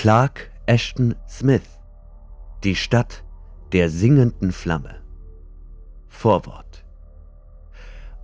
[0.00, 1.78] Clark Ashton Smith
[2.64, 3.22] Die Stadt
[3.72, 4.94] der singenden Flamme
[6.08, 6.86] Vorwort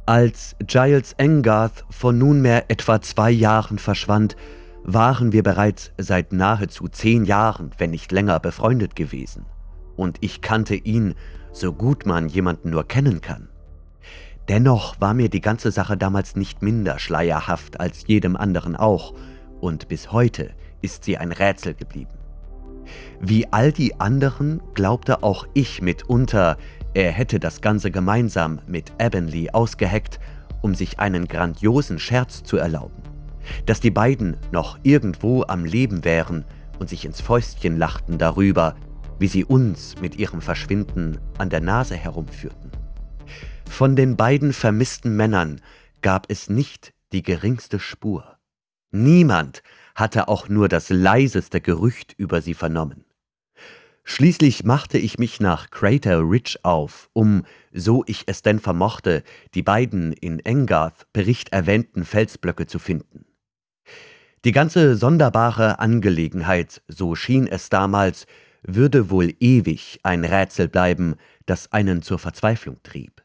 [0.06, 4.36] Als Giles Engarth vor nunmehr etwa zwei Jahren verschwand,
[4.84, 9.44] waren wir bereits seit nahezu zehn Jahren, wenn nicht länger, befreundet gewesen.
[9.96, 11.14] Und ich kannte ihn,
[11.52, 13.50] so gut man jemanden nur kennen kann.
[14.48, 19.12] Dennoch war mir die ganze Sache damals nicht minder schleierhaft als jedem anderen auch,
[19.60, 22.12] und bis heute ist sie ein Rätsel geblieben.
[23.20, 26.56] Wie all die anderen glaubte auch ich mitunter,
[26.94, 30.20] er hätte das Ganze gemeinsam mit Avonlea ausgeheckt,
[30.62, 33.02] um sich einen grandiosen Scherz zu erlauben.
[33.66, 36.44] Dass die beiden noch irgendwo am Leben wären
[36.78, 38.76] und sich ins Fäustchen lachten darüber,
[39.18, 42.70] wie sie uns mit ihrem Verschwinden an der Nase herumführten.
[43.68, 45.60] Von den beiden vermissten Männern
[46.02, 48.36] gab es nicht die geringste Spur.
[48.90, 49.62] Niemand
[49.96, 53.04] hatte auch nur das leiseste Gerücht über sie vernommen.
[54.04, 59.64] Schließlich machte ich mich nach Crater Ridge auf, um, so ich es denn vermochte, die
[59.64, 63.24] beiden in Engarth Bericht erwähnten Felsblöcke zu finden.
[64.44, 68.26] Die ganze sonderbare Angelegenheit, so schien es damals,
[68.62, 71.16] würde wohl ewig ein Rätsel bleiben,
[71.46, 73.24] das einen zur Verzweiflung trieb.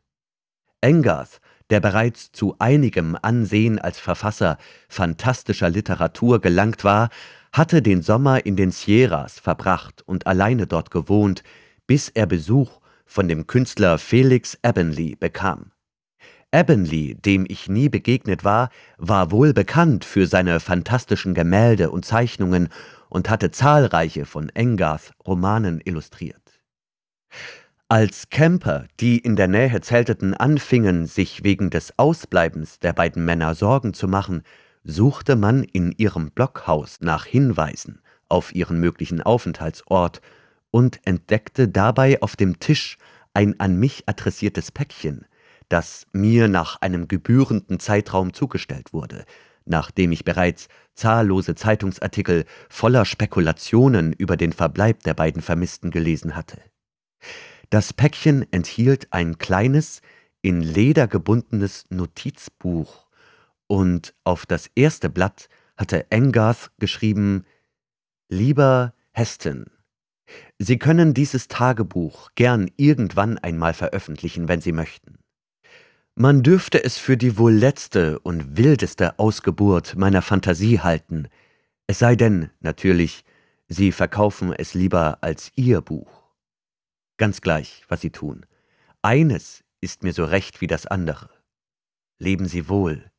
[0.81, 1.41] Engarth
[1.71, 7.09] der bereits zu einigem Ansehen als Verfasser fantastischer Literatur gelangt war,
[7.53, 11.43] hatte den Sommer in den Sierras verbracht und alleine dort gewohnt,
[11.87, 15.71] bis er Besuch von dem Künstler Felix Abbenley bekam.
[16.51, 22.69] Abbenley, dem ich nie begegnet war, war wohl bekannt für seine fantastischen Gemälde und Zeichnungen
[23.09, 26.61] und hatte zahlreiche von Engarth Romanen illustriert.
[27.91, 33.53] Als Camper, die in der Nähe zelteten, anfingen, sich wegen des Ausbleibens der beiden Männer
[33.53, 34.43] Sorgen zu machen,
[34.85, 40.21] suchte man in ihrem Blockhaus nach Hinweisen auf ihren möglichen Aufenthaltsort
[40.69, 42.97] und entdeckte dabei auf dem Tisch
[43.33, 45.25] ein an mich adressiertes Päckchen,
[45.67, 49.25] das mir nach einem gebührenden Zeitraum zugestellt wurde,
[49.65, 56.61] nachdem ich bereits zahllose Zeitungsartikel voller Spekulationen über den Verbleib der beiden Vermissten gelesen hatte.
[57.71, 60.01] Das Päckchen enthielt ein kleines,
[60.41, 63.07] in Leder gebundenes Notizbuch,
[63.67, 67.45] und auf das erste Blatt hatte Engarth geschrieben
[68.27, 69.67] Lieber Heston,
[70.59, 75.19] Sie können dieses Tagebuch gern irgendwann einmal veröffentlichen, wenn Sie möchten.
[76.15, 81.29] Man dürfte es für die wohl letzte und wildeste Ausgeburt meiner Fantasie halten,
[81.87, 83.23] es sei denn, natürlich,
[83.69, 86.20] Sie verkaufen es lieber als Ihr Buch.
[87.21, 88.47] Ganz gleich, was Sie tun.
[89.03, 91.29] Eines ist mir so recht wie das andere.
[92.17, 93.11] Leben Sie wohl.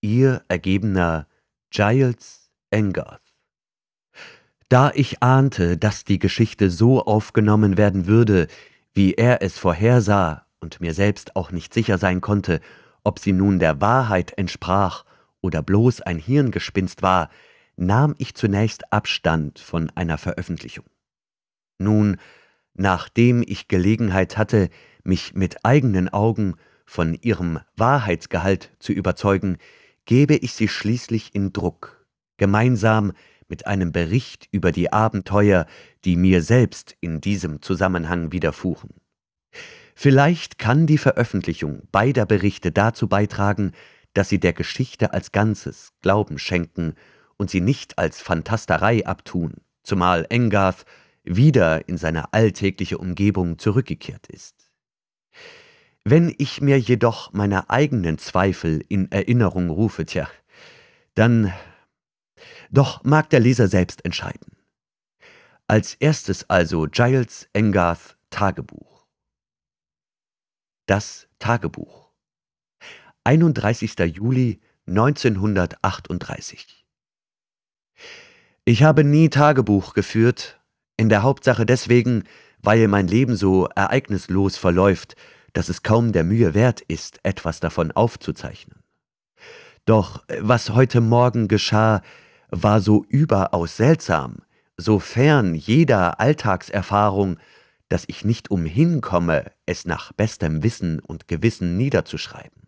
[0.00, 1.26] Ihr ergebener
[1.68, 3.34] Giles Engarth.
[4.70, 8.46] Da ich ahnte, dass die Geschichte so aufgenommen werden würde,
[8.94, 12.62] wie er es vorhersah und mir selbst auch nicht sicher sein konnte,
[13.04, 15.04] ob sie nun der Wahrheit entsprach
[15.42, 17.28] oder bloß ein Hirngespinst war,
[17.76, 20.86] nahm ich zunächst Abstand von einer Veröffentlichung.
[21.78, 22.16] Nun
[22.76, 24.68] nachdem ich Gelegenheit hatte,
[25.02, 26.54] mich mit eigenen Augen
[26.84, 29.58] von ihrem Wahrheitsgehalt zu überzeugen,
[30.04, 32.06] gebe ich sie schließlich in Druck,
[32.36, 33.12] gemeinsam
[33.48, 35.66] mit einem Bericht über die Abenteuer,
[36.04, 38.90] die mir selbst in diesem Zusammenhang widerfuhren.
[39.94, 43.72] Vielleicht kann die Veröffentlichung beider Berichte dazu beitragen,
[44.14, 46.94] dass sie der Geschichte als Ganzes Glauben schenken
[47.36, 50.84] und sie nicht als Fantasterei abtun, zumal Engarth
[51.26, 54.70] wieder in seine alltägliche Umgebung zurückgekehrt ist.
[56.04, 60.28] Wenn ich mir jedoch meine eigenen Zweifel in Erinnerung rufe, tja,
[61.14, 61.52] dann
[62.70, 64.56] doch mag der Leser selbst entscheiden.
[65.66, 69.06] Als erstes also Giles Engarth Tagebuch.
[70.86, 72.12] Das Tagebuch.
[73.24, 73.98] 31.
[74.14, 76.86] Juli 1938.
[78.64, 80.60] Ich habe nie Tagebuch geführt,
[80.96, 82.24] in der Hauptsache deswegen,
[82.62, 85.16] weil mein Leben so ereignislos verläuft,
[85.52, 88.80] dass es kaum der Mühe wert ist, etwas davon aufzuzeichnen.
[89.84, 92.02] Doch was heute Morgen geschah,
[92.50, 94.38] war so überaus seltsam,
[94.76, 97.38] so fern jeder Alltagserfahrung,
[97.88, 102.62] dass ich nicht umhin komme, es nach bestem Wissen und Gewissen niederzuschreiben.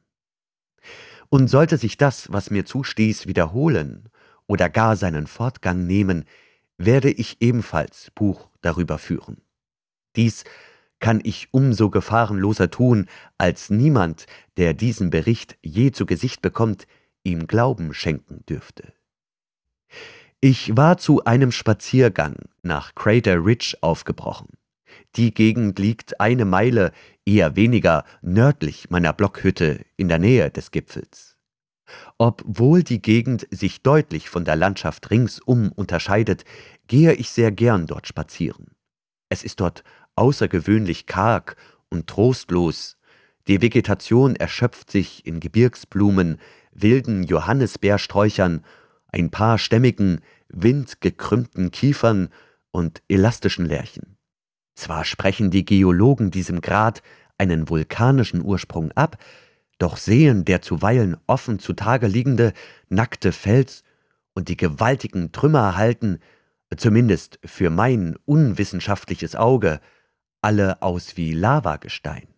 [1.28, 4.08] Und sollte sich das, was mir zustieß, wiederholen
[4.46, 6.24] oder gar seinen Fortgang nehmen,
[6.78, 9.42] werde ich ebenfalls Buch darüber führen.
[10.16, 10.44] Dies
[11.00, 14.26] kann ich umso gefahrenloser tun, als niemand,
[14.56, 16.86] der diesen Bericht je zu Gesicht bekommt,
[17.22, 18.92] ihm Glauben schenken dürfte.
[20.40, 24.48] Ich war zu einem Spaziergang nach Crater Ridge aufgebrochen.
[25.16, 26.92] Die Gegend liegt eine Meile,
[27.24, 31.37] eher weniger, nördlich meiner Blockhütte in der Nähe des Gipfels.
[32.18, 36.44] Obwohl die Gegend sich deutlich von der Landschaft ringsum unterscheidet,
[36.86, 38.72] gehe ich sehr gern dort spazieren.
[39.28, 39.84] Es ist dort
[40.16, 41.56] außergewöhnlich karg
[41.90, 42.98] und trostlos,
[43.48, 46.38] die Vegetation erschöpft sich in Gebirgsblumen,
[46.72, 48.62] wilden Johannisbeersträuchern,
[49.10, 52.28] ein paar stämmigen, windgekrümmten Kiefern
[52.72, 54.18] und elastischen Lärchen.
[54.74, 57.02] Zwar sprechen die Geologen diesem Grad
[57.38, 59.16] einen vulkanischen Ursprung ab,
[59.78, 62.52] doch sehen der zuweilen offen zutage liegende,
[62.88, 63.84] nackte Fels
[64.34, 66.18] und die gewaltigen Trümmer halten,
[66.76, 69.80] zumindest für mein unwissenschaftliches Auge,
[70.42, 72.28] alle aus wie Lavagestein.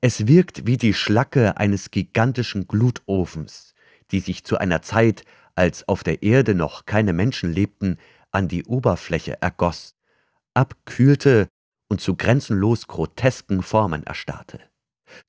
[0.00, 3.74] Es wirkt wie die Schlacke eines gigantischen Glutofens,
[4.10, 7.98] die sich zu einer Zeit, als auf der Erde noch keine Menschen lebten,
[8.30, 9.94] an die Oberfläche ergoss,
[10.54, 11.48] abkühlte
[11.88, 14.69] und zu grenzenlos grotesken Formen erstarrte.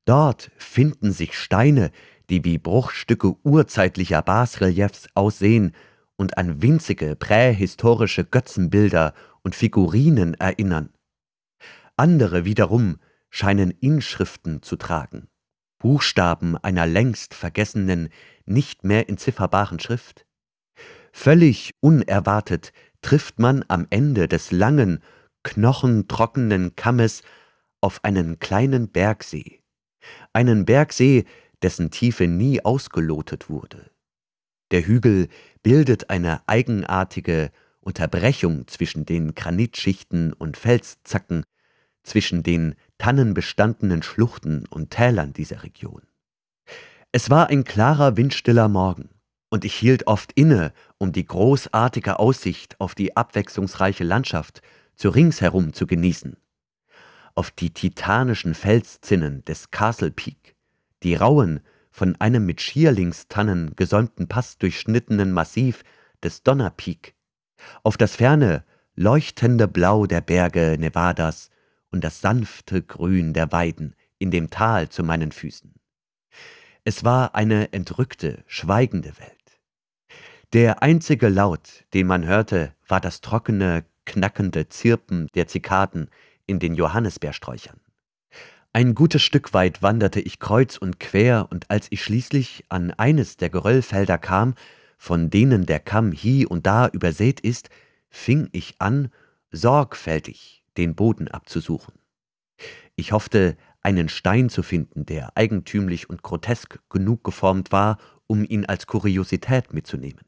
[0.05, 1.91] Dort finden sich Steine,
[2.29, 5.73] die wie Bruchstücke urzeitlicher Basreliefs aussehen
[6.15, 9.13] und an winzige prähistorische Götzenbilder
[9.43, 10.93] und Figurinen erinnern.
[11.97, 12.99] Andere wiederum
[13.29, 15.27] scheinen Inschriften zu tragen,
[15.79, 18.09] Buchstaben einer längst vergessenen,
[18.45, 20.25] nicht mehr entzifferbaren Schrift.
[21.11, 25.03] Völlig unerwartet trifft man am Ende des langen,
[25.43, 27.23] knochentrockenen Kammes
[27.81, 29.60] auf einen kleinen Bergsee,
[30.33, 31.25] einen Bergsee,
[31.61, 33.91] dessen Tiefe nie ausgelotet wurde.
[34.71, 35.27] Der Hügel
[35.63, 37.51] bildet eine eigenartige
[37.81, 41.43] Unterbrechung zwischen den Granitschichten und Felszacken,
[42.03, 46.01] zwischen den tannenbestandenen Schluchten und Tälern dieser Region.
[47.11, 49.09] Es war ein klarer, windstiller Morgen,
[49.49, 54.61] und ich hielt oft inne, um die großartige Aussicht auf die abwechslungsreiche Landschaft
[54.95, 56.37] zu ringsherum zu genießen.
[57.35, 60.55] Auf die titanischen Felszinnen des Castle Peak,
[61.03, 61.61] die rauen,
[61.91, 65.83] von einem mit Schierlingstannen gesäumten Pass durchschnittenen Massiv
[66.23, 67.15] des Donner Peak,
[67.83, 68.63] auf das ferne,
[68.95, 71.49] leuchtende Blau der Berge Nevadas
[71.91, 75.73] und das sanfte Grün der Weiden in dem Tal zu meinen Füßen.
[76.83, 79.37] Es war eine entrückte, schweigende Welt.
[80.53, 86.09] Der einzige Laut, den man hörte, war das trockene, knackende Zirpen der Zikaden
[86.45, 87.79] in den Johannisbeersträuchern.
[88.73, 93.35] Ein gutes Stück weit wanderte ich kreuz und quer, und als ich schließlich an eines
[93.37, 94.55] der Geröllfelder kam,
[94.97, 97.69] von denen der Kamm hie und da übersät ist,
[98.09, 99.09] fing ich an,
[99.51, 101.95] sorgfältig den Boden abzusuchen.
[102.95, 107.97] Ich hoffte, einen Stein zu finden, der eigentümlich und grotesk genug geformt war,
[108.27, 110.23] um ihn als Kuriosität mitzunehmen.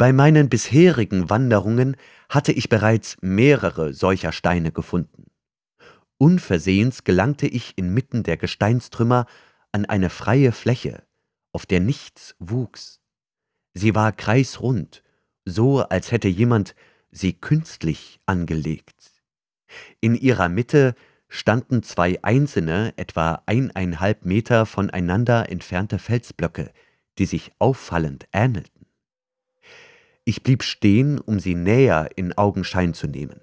[0.00, 1.94] Bei meinen bisherigen Wanderungen
[2.30, 5.26] hatte ich bereits mehrere solcher Steine gefunden.
[6.16, 9.26] Unversehens gelangte ich inmitten der Gesteinstrümmer
[9.72, 11.02] an eine freie Fläche,
[11.52, 13.02] auf der nichts wuchs.
[13.74, 15.02] Sie war kreisrund,
[15.44, 16.74] so als hätte jemand
[17.10, 19.12] sie künstlich angelegt.
[20.00, 20.94] In ihrer Mitte
[21.28, 26.72] standen zwei einzelne, etwa eineinhalb Meter voneinander entfernte Felsblöcke,
[27.18, 28.79] die sich auffallend ähnelten.
[30.24, 33.40] Ich blieb stehen, um sie näher in Augenschein zu nehmen.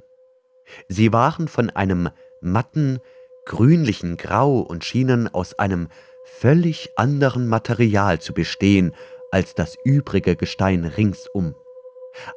[0.88, 2.10] Sie waren von einem
[2.42, 3.00] matten,
[3.46, 5.88] grünlichen Grau und schienen aus einem
[6.26, 8.94] völlig anderen Material zu bestehen
[9.32, 11.56] als das übrige Gestein ringsum.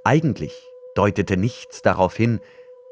[0.05, 0.55] Eigentlich
[0.95, 2.41] deutete nichts darauf hin,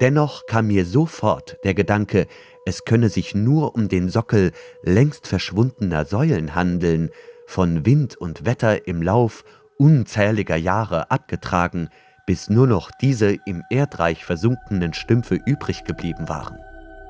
[0.00, 2.28] Dennoch kam mir sofort der Gedanke,
[2.64, 4.52] es könne sich nur um den Sockel
[4.83, 7.11] längst verschwundener Säulen handeln,
[7.47, 9.45] von Wind und Wetter im Lauf
[9.78, 11.88] unzähliger Jahre abgetragen,
[12.26, 16.58] bis nur noch diese im Erdreich versunkenen Stümpfe übrig geblieben waren.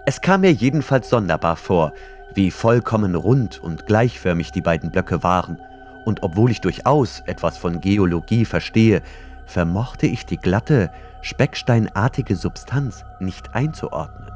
[0.07, 1.93] Es kam mir jedenfalls sonderbar vor,
[2.35, 5.59] wie vollkommen rund und gleichförmig die beiden Blöcke waren,
[6.05, 9.03] und obwohl ich durchaus etwas von Geologie verstehe,
[9.47, 10.91] vermochte ich die glatte,
[11.23, 14.31] specksteinartige Substanz nicht einzuordnen.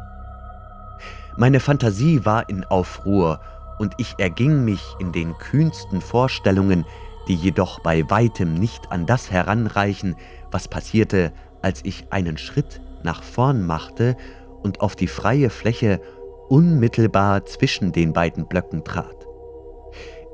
[1.36, 3.40] Meine Fantasie war in Aufruhr
[3.78, 6.84] und ich erging mich in den kühnsten Vorstellungen,
[7.28, 10.16] die jedoch bei weitem nicht an das heranreichen,
[10.50, 14.16] was passierte, als ich einen Schritt nach vorn machte
[14.62, 16.00] und auf die freie Fläche
[16.48, 19.26] unmittelbar zwischen den beiden Blöcken trat.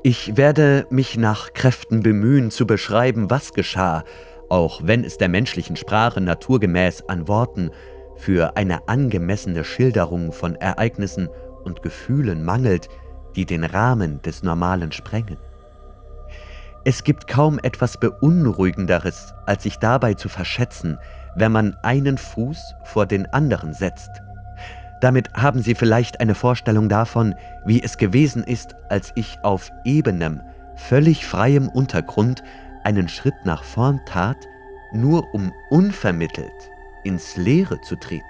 [0.03, 4.03] Ich werde mich nach Kräften bemühen zu beschreiben, was geschah,
[4.49, 7.71] auch wenn es der menschlichen Sprache naturgemäß an Worten
[8.15, 11.29] für eine angemessene Schilderung von Ereignissen
[11.63, 12.87] und Gefühlen mangelt,
[13.35, 15.37] die den Rahmen des Normalen sprengen.
[16.85, 20.97] Es gibt kaum etwas Beunruhigenderes, als sich dabei zu verschätzen,
[21.35, 24.09] wenn man einen Fuß vor den anderen setzt.
[25.01, 30.41] Damit haben Sie vielleicht eine Vorstellung davon, wie es gewesen ist, als ich auf ebenem,
[30.75, 32.43] völlig freiem Untergrund
[32.83, 34.37] einen Schritt nach vorn tat,
[34.93, 36.71] nur um unvermittelt
[37.03, 38.25] ins Leere zu treten.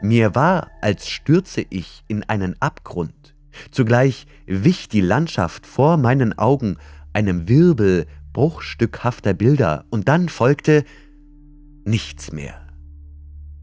[0.00, 3.34] Mir war, als stürze ich in einen Abgrund.
[3.70, 6.76] Zugleich wich die Landschaft vor meinen Augen
[7.16, 10.84] einem Wirbel bruchstückhafter Bilder, und dann folgte
[11.86, 12.60] nichts mehr.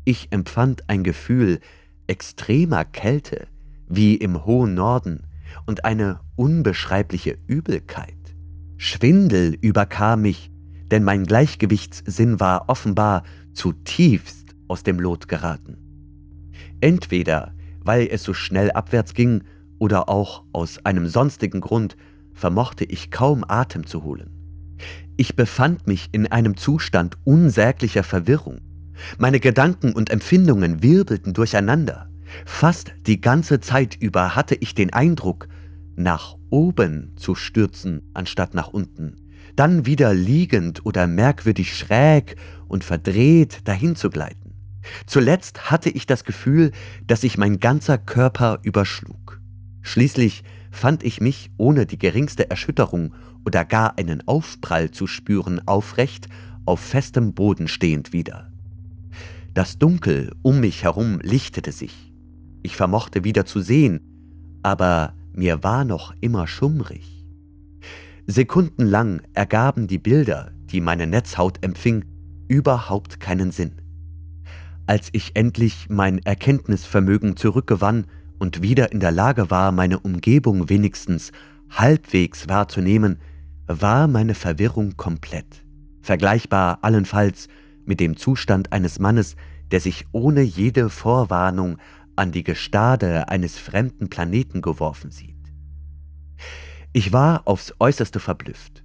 [0.04, 1.60] Ich empfand ein Gefühl
[2.08, 3.48] extremer Kälte,
[3.88, 5.28] wie im hohen Norden,
[5.68, 8.18] und eine unbeschreibliche Übelkeit.
[8.78, 10.52] Schwindel überkam mich,
[10.90, 13.22] denn mein Gleichgewichtssinn war offenbar
[13.54, 15.78] zutiefst aus dem Lot geraten.
[16.82, 19.44] Entweder weil es so schnell abwärts ging
[19.78, 21.96] oder auch aus einem sonstigen Grund
[22.34, 24.30] vermochte ich kaum Atem zu holen.
[25.16, 28.60] Ich befand mich in einem Zustand unsäglicher Verwirrung.
[29.18, 32.10] Meine Gedanken und Empfindungen wirbelten durcheinander.
[32.46, 35.48] Fast die ganze Zeit über hatte ich den Eindruck,
[35.96, 39.16] nach oben zu stürzen, anstatt nach unten,
[39.56, 42.36] dann wieder liegend oder merkwürdig schräg
[42.68, 44.56] und verdreht dahin zu gleiten.
[45.06, 46.72] Zuletzt hatte ich das Gefühl,
[47.06, 49.40] dass sich mein ganzer Körper überschlug.
[49.82, 53.14] Schließlich fand ich mich, ohne die geringste Erschütterung
[53.46, 56.28] oder gar einen Aufprall zu spüren, aufrecht
[56.66, 58.52] auf festem Boden stehend wieder.
[59.54, 62.12] Das Dunkel um mich herum lichtete sich.
[62.64, 64.02] Ich vermochte wieder zu sehen,
[64.64, 67.24] aber mir war noch immer schummrig.
[68.26, 72.06] Sekundenlang ergaben die Bilder, die meine Netzhaut empfing,
[72.48, 73.74] überhaupt keinen Sinn.
[74.88, 78.08] Als ich endlich mein Erkenntnisvermögen zurückgewann
[78.44, 81.32] und wieder in der Lage war, meine Umgebung wenigstens
[81.70, 83.22] halbwegs wahrzunehmen,
[83.68, 85.64] war meine Verwirrung komplett,
[86.02, 87.48] vergleichbar allenfalls
[87.86, 89.38] mit dem Zustand eines Mannes,
[89.72, 91.78] der sich ohne jede Vorwarnung
[92.18, 95.54] an die Gestade eines fremden Planeten geworfen sieht.
[96.92, 98.84] Ich war aufs äußerste verblüfft.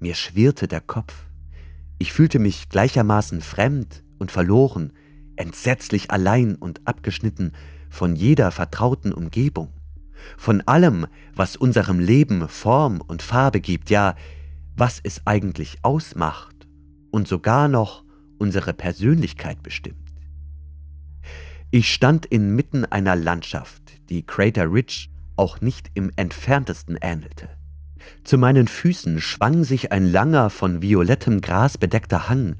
[0.00, 1.14] Mir schwirrte der Kopf.
[1.98, 4.92] Ich fühlte mich gleichermaßen fremd und verloren,
[5.36, 7.52] entsetzlich allein und abgeschnitten
[7.88, 9.72] von jeder vertrauten Umgebung,
[10.36, 14.14] von allem, was unserem Leben Form und Farbe gibt, ja,
[14.76, 16.66] was es eigentlich ausmacht
[17.10, 18.04] und sogar noch
[18.38, 19.96] unsere Persönlichkeit bestimmt.
[21.70, 27.48] Ich stand inmitten einer Landschaft, die Crater Ridge auch nicht im entferntesten ähnelte.
[28.24, 32.56] Zu meinen Füßen schwang sich ein langer, von violettem Gras bedeckter Hang,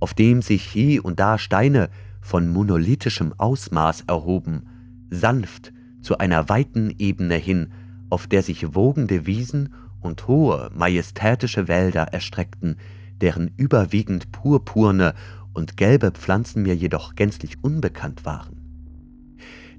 [0.00, 1.88] auf dem sich hie und da Steine
[2.28, 4.66] von monolithischem Ausmaß erhoben,
[5.08, 7.72] sanft zu einer weiten Ebene hin,
[8.10, 12.76] auf der sich wogende Wiesen und hohe, majestätische Wälder erstreckten,
[13.22, 15.14] deren überwiegend purpurne
[15.54, 18.60] und gelbe Pflanzen mir jedoch gänzlich unbekannt waren.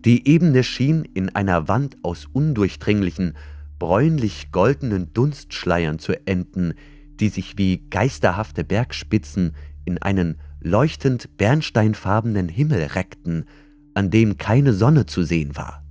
[0.04, 3.38] Die Ebene schien in einer Wand aus undurchdringlichen,
[3.78, 6.74] bräunlich-goldenen Dunstschleiern zu enden,
[7.20, 9.54] die sich wie geisterhafte Bergspitzen
[9.86, 13.46] in einen leuchtend bernsteinfarbenen Himmel reckten,
[13.94, 15.84] an dem keine Sonne zu sehen war.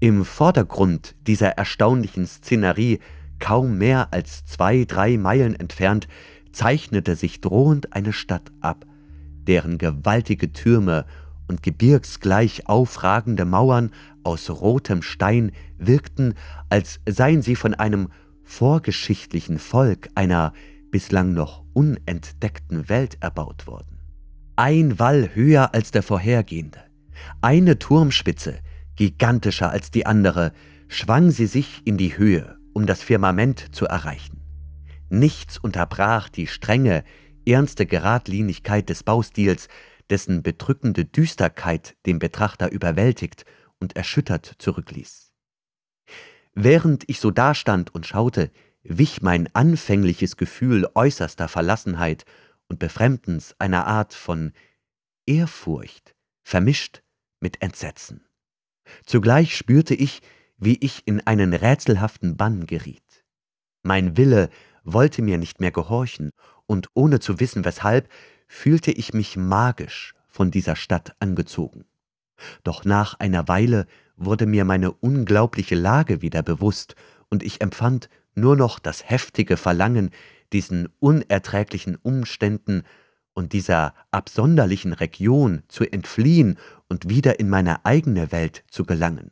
[0.00, 3.00] Im Vordergrund dieser erstaunlichen Szenerie,
[3.38, 6.08] kaum mehr als zwei, drei Meilen entfernt,
[6.52, 8.86] zeichnete sich drohend eine Stadt ab,
[9.46, 11.04] deren gewaltige Türme
[11.48, 13.90] und gebirgsgleich aufragende Mauern
[14.22, 16.34] aus rotem Stein wirkten,
[16.68, 18.08] als seien sie von einem
[18.42, 20.52] vorgeschichtlichen Volk einer
[20.90, 24.00] bislang noch unentdeckten Welt erbaut worden.
[24.56, 26.80] Ein Wall höher als der vorhergehende,
[27.40, 28.60] eine Turmspitze,
[28.96, 30.52] gigantischer als die andere,
[30.88, 34.42] schwang sie sich in die Höhe, um das Firmament zu erreichen.
[35.08, 37.04] Nichts unterbrach die strenge,
[37.46, 39.68] ernste Geradlinigkeit des Baustils,
[40.10, 43.44] dessen bedrückende Düsterkeit den Betrachter überwältigt
[43.78, 45.32] und erschüttert zurückließ.
[46.54, 48.50] Während ich so dastand und schaute,
[48.82, 52.24] wich mein anfängliches Gefühl äußerster Verlassenheit
[52.68, 54.52] und Befremdens einer Art von
[55.26, 57.02] Ehrfurcht, vermischt
[57.40, 58.24] mit Entsetzen.
[59.04, 60.22] Zugleich spürte ich,
[60.56, 63.24] wie ich in einen rätselhaften Bann geriet.
[63.82, 64.50] Mein Wille
[64.84, 66.30] wollte mir nicht mehr gehorchen,
[66.66, 68.08] und ohne zu wissen weshalb,
[68.46, 71.84] fühlte ich mich magisch von dieser Stadt angezogen.
[72.62, 76.94] Doch nach einer Weile wurde mir meine unglaubliche Lage wieder bewusst,
[77.28, 80.10] und ich empfand nur noch das heftige Verlangen,
[80.52, 82.82] diesen unerträglichen Umständen
[83.34, 86.58] und dieser absonderlichen Region zu entfliehen
[86.88, 89.30] und wieder in meine eigene Welt zu gelangen.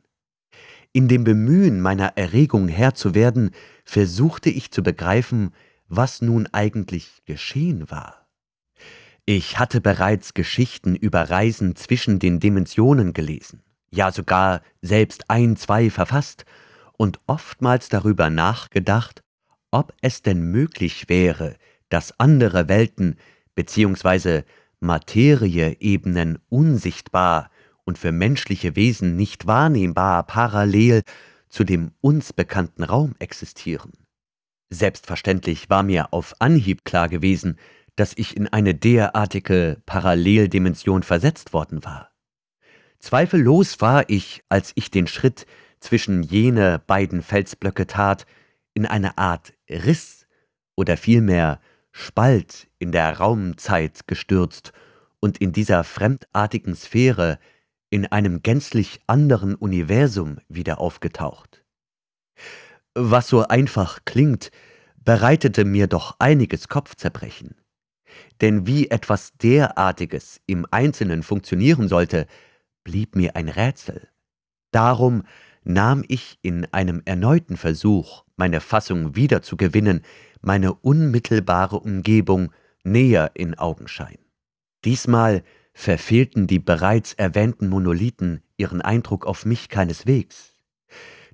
[0.92, 3.50] In dem Bemühen, meiner Erregung Herr zu werden,
[3.84, 5.52] versuchte ich zu begreifen,
[5.88, 8.26] was nun eigentlich geschehen war.
[9.26, 15.90] Ich hatte bereits Geschichten über Reisen zwischen den Dimensionen gelesen, ja sogar selbst ein, zwei
[15.90, 16.46] verfasst
[16.98, 19.22] und oftmals darüber nachgedacht,
[19.70, 21.56] ob es denn möglich wäre,
[21.88, 23.16] dass andere Welten
[23.54, 24.42] bzw.
[24.80, 27.50] Materieebenen unsichtbar
[27.84, 31.02] und für menschliche Wesen nicht wahrnehmbar parallel
[31.48, 33.92] zu dem uns bekannten Raum existieren.
[34.70, 37.58] Selbstverständlich war mir auf Anhieb klar gewesen,
[37.96, 42.10] dass ich in eine derartige Paralleldimension versetzt worden war.
[42.98, 45.46] Zweifellos war ich, als ich den Schritt
[45.80, 48.26] zwischen jene beiden Felsblöcke tat,
[48.75, 50.26] in eine Art Riss
[50.76, 51.61] oder vielmehr
[51.92, 54.73] Spalt in der Raumzeit gestürzt
[55.20, 57.38] und in dieser fremdartigen Sphäre
[57.90, 61.64] in einem gänzlich anderen Universum wieder aufgetaucht.
[62.94, 64.50] Was so einfach klingt,
[64.97, 67.56] bereitete mir doch einiges Kopfzerbrechen.
[68.40, 72.26] Denn wie etwas derartiges im Einzelnen funktionieren sollte,
[72.85, 74.08] blieb mir ein Rätsel.
[74.70, 75.25] Darum
[75.68, 80.00] nahm ich in einem erneuten Versuch, meine Fassung wiederzugewinnen,
[80.40, 82.52] meine unmittelbare Umgebung
[82.84, 84.18] näher in Augenschein.
[84.84, 85.42] Diesmal
[85.75, 90.56] verfehlten die bereits erwähnten Monolithen ihren Eindruck auf mich keineswegs.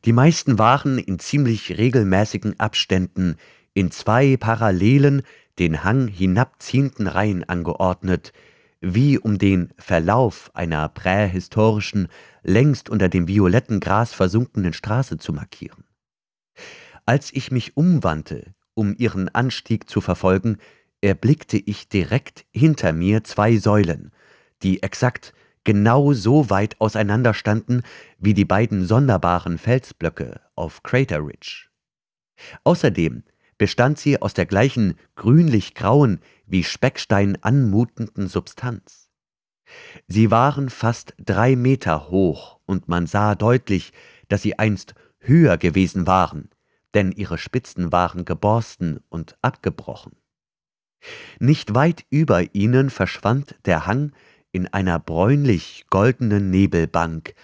[0.05, 3.37] Die meisten waren in ziemlich regelmäßigen Abständen
[3.73, 5.23] in zwei parallelen,
[5.59, 8.33] den Hang hinabziehenden Reihen angeordnet,
[8.85, 12.09] wie um den Verlauf einer prähistorischen,
[12.43, 15.85] längst unter dem violetten Gras versunkenen Straße zu markieren.
[17.07, 20.59] Als ich mich umwandte, um ihren Anstieg zu verfolgen,
[21.01, 24.11] erblickte ich direkt hinter mir zwei Säulen,
[24.63, 25.33] die exakt
[25.65, 27.83] genau so weit auseinander standen
[28.19, 31.69] wie die beiden sonderbaren Felsblöcke auf Crater Ridge.
[32.65, 33.23] Außerdem
[33.57, 39.11] bestand sie aus der gleichen grünlich-grauen, wie Speckstein anmutenden Substanz.
[40.07, 43.93] Sie waren fast drei Meter hoch, und man sah deutlich,
[44.29, 46.51] dass sie einst höher gewesen waren,
[46.95, 50.17] denn ihre Spitzen waren geborsten und abgebrochen.
[51.39, 54.13] Nicht weit über ihnen verschwand der Hang
[54.53, 57.35] in einer bräunlich-goldenen Nebelbank,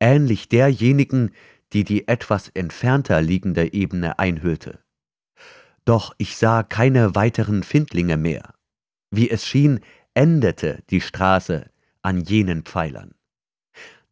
[0.00, 1.32] ähnlich derjenigen,
[1.72, 4.78] die die etwas entfernter liegende Ebene einhüllte.
[5.84, 8.54] Doch ich sah keine weiteren Findlinge mehr.
[9.10, 9.80] Wie es schien,
[10.14, 11.70] endete die Straße
[12.02, 13.14] an jenen Pfeilern.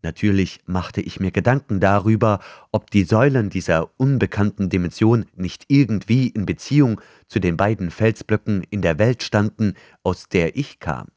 [0.03, 6.47] Natürlich machte ich mir Gedanken darüber, ob die Säulen dieser unbekannten Dimension nicht irgendwie in
[6.47, 11.09] Beziehung zu den beiden Felsblöcken in der Welt standen, aus der ich kam.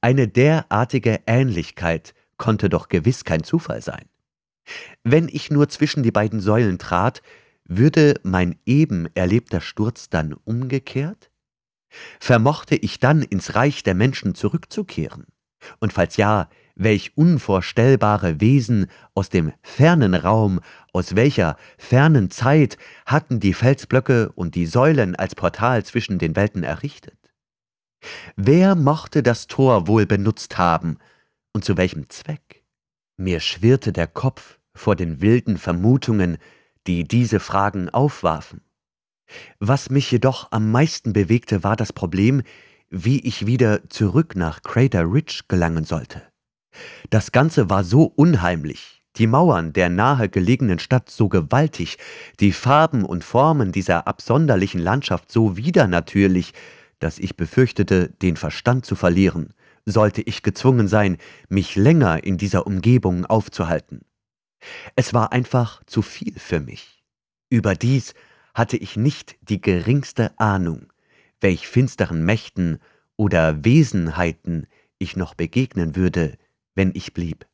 [0.00, 4.06] Eine derartige Ähnlichkeit konnte doch gewiss kein Zufall sein.
[5.02, 7.22] Wenn ich nur zwischen die beiden Säulen trat,
[7.64, 11.30] würde mein eben erlebter Sturz dann umgekehrt?
[12.20, 15.26] Vermochte ich dann ins Reich der Menschen zurückzukehren?
[15.80, 20.60] Und falls ja, welch unvorstellbare Wesen aus dem fernen Raum,
[20.92, 26.64] aus welcher fernen Zeit hatten die Felsblöcke und die Säulen als Portal zwischen den Welten
[26.64, 27.18] errichtet?
[28.36, 30.98] Wer mochte das Tor wohl benutzt haben
[31.52, 32.64] und zu welchem Zweck?
[33.16, 36.38] Mir schwirrte der Kopf vor den wilden Vermutungen,
[36.86, 38.60] die diese Fragen aufwarfen.
[39.58, 42.42] Was mich jedoch am meisten bewegte, war das Problem,
[42.90, 46.22] wie ich wieder zurück nach Crater Ridge gelangen sollte.
[47.10, 51.98] Das Ganze war so unheimlich, die Mauern der nahe gelegenen Stadt so gewaltig,
[52.40, 56.52] die Farben und Formen dieser absonderlichen Landschaft so widernatürlich,
[56.98, 61.18] dass ich befürchtete, den Verstand zu verlieren, sollte ich gezwungen sein,
[61.48, 64.00] mich länger in dieser Umgebung aufzuhalten.
[64.96, 67.04] Es war einfach zu viel für mich.
[67.50, 68.14] Überdies
[68.54, 70.92] hatte ich nicht die geringste Ahnung,
[71.40, 72.78] welch finsteren Mächten
[73.16, 74.66] oder Wesenheiten
[74.98, 76.38] ich noch begegnen würde,
[76.74, 77.46] wenn ich blieb.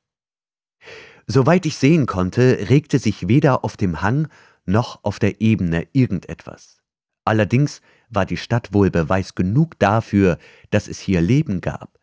[1.26, 4.28] Soweit ich sehen konnte, regte sich weder auf dem Hang
[4.66, 6.78] noch auf der Ebene irgendetwas.
[7.24, 10.38] Allerdings war die Stadt wohl Beweis genug dafür,
[10.70, 11.98] dass es hier Leben gab.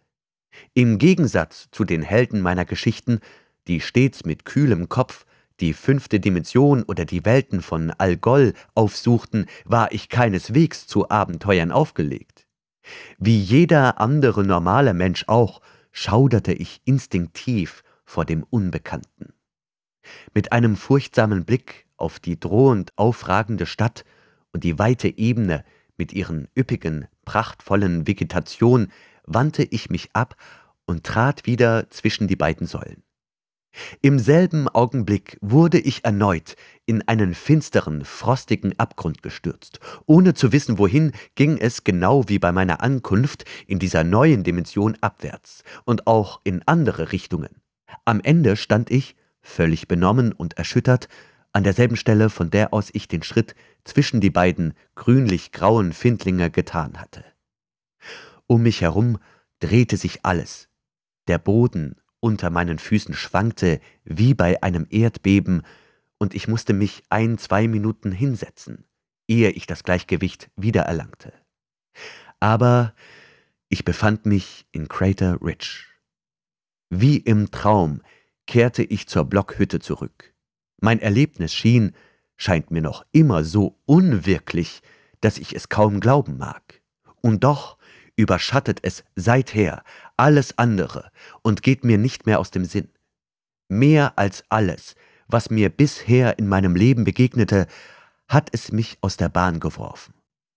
[0.73, 3.19] Im Gegensatz zu den Helden meiner Geschichten
[3.67, 5.25] die stets mit kühlem Kopf
[5.59, 12.47] die fünfte Dimension oder die Welten von Algol aufsuchten, war ich keineswegs zu Abenteuern aufgelegt.
[13.17, 19.33] Wie jeder andere normale Mensch auch, schauderte ich instinktiv vor dem Unbekannten.
[20.33, 24.05] Mit einem furchtsamen Blick auf die drohend aufragende Stadt
[24.53, 25.65] und die weite Ebene
[25.97, 28.91] mit ihren üppigen, prachtvollen Vegetation
[29.25, 30.35] wandte ich mich ab
[30.85, 33.03] und trat wieder zwischen die beiden Säulen.
[34.01, 39.79] Im selben Augenblick wurde ich erneut in einen finsteren, frostigen Abgrund gestürzt.
[40.05, 44.97] Ohne zu wissen, wohin, ging es genau wie bei meiner Ankunft in dieser neuen Dimension
[45.01, 47.61] abwärts und auch in andere Richtungen.
[48.05, 51.07] Am Ende stand ich, völlig benommen und erschüttert,
[51.53, 56.99] an derselben Stelle, von der aus ich den Schritt zwischen die beiden grünlich-grauen Findlinge getan
[56.99, 57.23] hatte.
[58.45, 59.17] Um mich herum
[59.59, 60.69] drehte sich alles.
[61.27, 65.63] Der Boden unter meinen Füßen schwankte wie bei einem Erdbeben,
[66.19, 68.85] und ich musste mich ein, zwei Minuten hinsetzen,
[69.27, 71.31] ehe ich das Gleichgewicht wiedererlangte.
[72.39, 72.93] Aber
[73.69, 75.85] ich befand mich in Crater Ridge.
[76.89, 78.01] Wie im Traum
[78.47, 80.33] kehrte ich zur Blockhütte zurück.
[80.79, 81.93] Mein Erlebnis schien,
[82.37, 84.81] scheint mir noch immer so unwirklich,
[85.21, 86.81] dass ich es kaum glauben mag.
[87.21, 87.77] Und doch
[88.15, 89.83] überschattet es seither
[90.17, 92.89] alles andere und geht mir nicht mehr aus dem Sinn.
[93.69, 94.95] Mehr als alles,
[95.27, 97.67] was mir bisher in meinem Leben begegnete,
[98.27, 100.13] hat es mich aus der Bahn geworfen.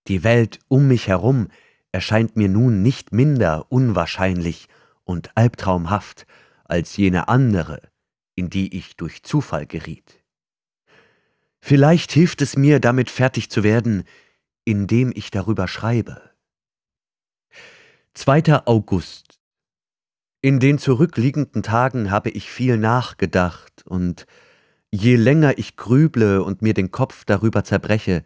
[0.07, 1.47] Die Welt um mich herum
[1.91, 4.67] erscheint mir nun nicht minder unwahrscheinlich
[5.03, 6.25] und albtraumhaft
[6.63, 7.81] als jene andere,
[8.35, 10.23] in die ich durch Zufall geriet.
[11.59, 14.03] Vielleicht hilft es mir, damit fertig zu werden,
[14.65, 16.31] indem ich darüber schreibe.
[18.13, 18.65] 2.
[18.65, 19.40] August
[20.43, 24.25] In den zurückliegenden Tagen habe ich viel nachgedacht, und
[24.89, 28.23] je länger ich grüble und mir den Kopf darüber zerbreche,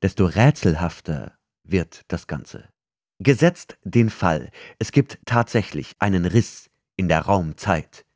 [0.00, 2.70] desto rätselhafter wird das Ganze.
[3.18, 8.06] Gesetzt den Fall, es gibt tatsächlich einen Riss in der Raumzeit,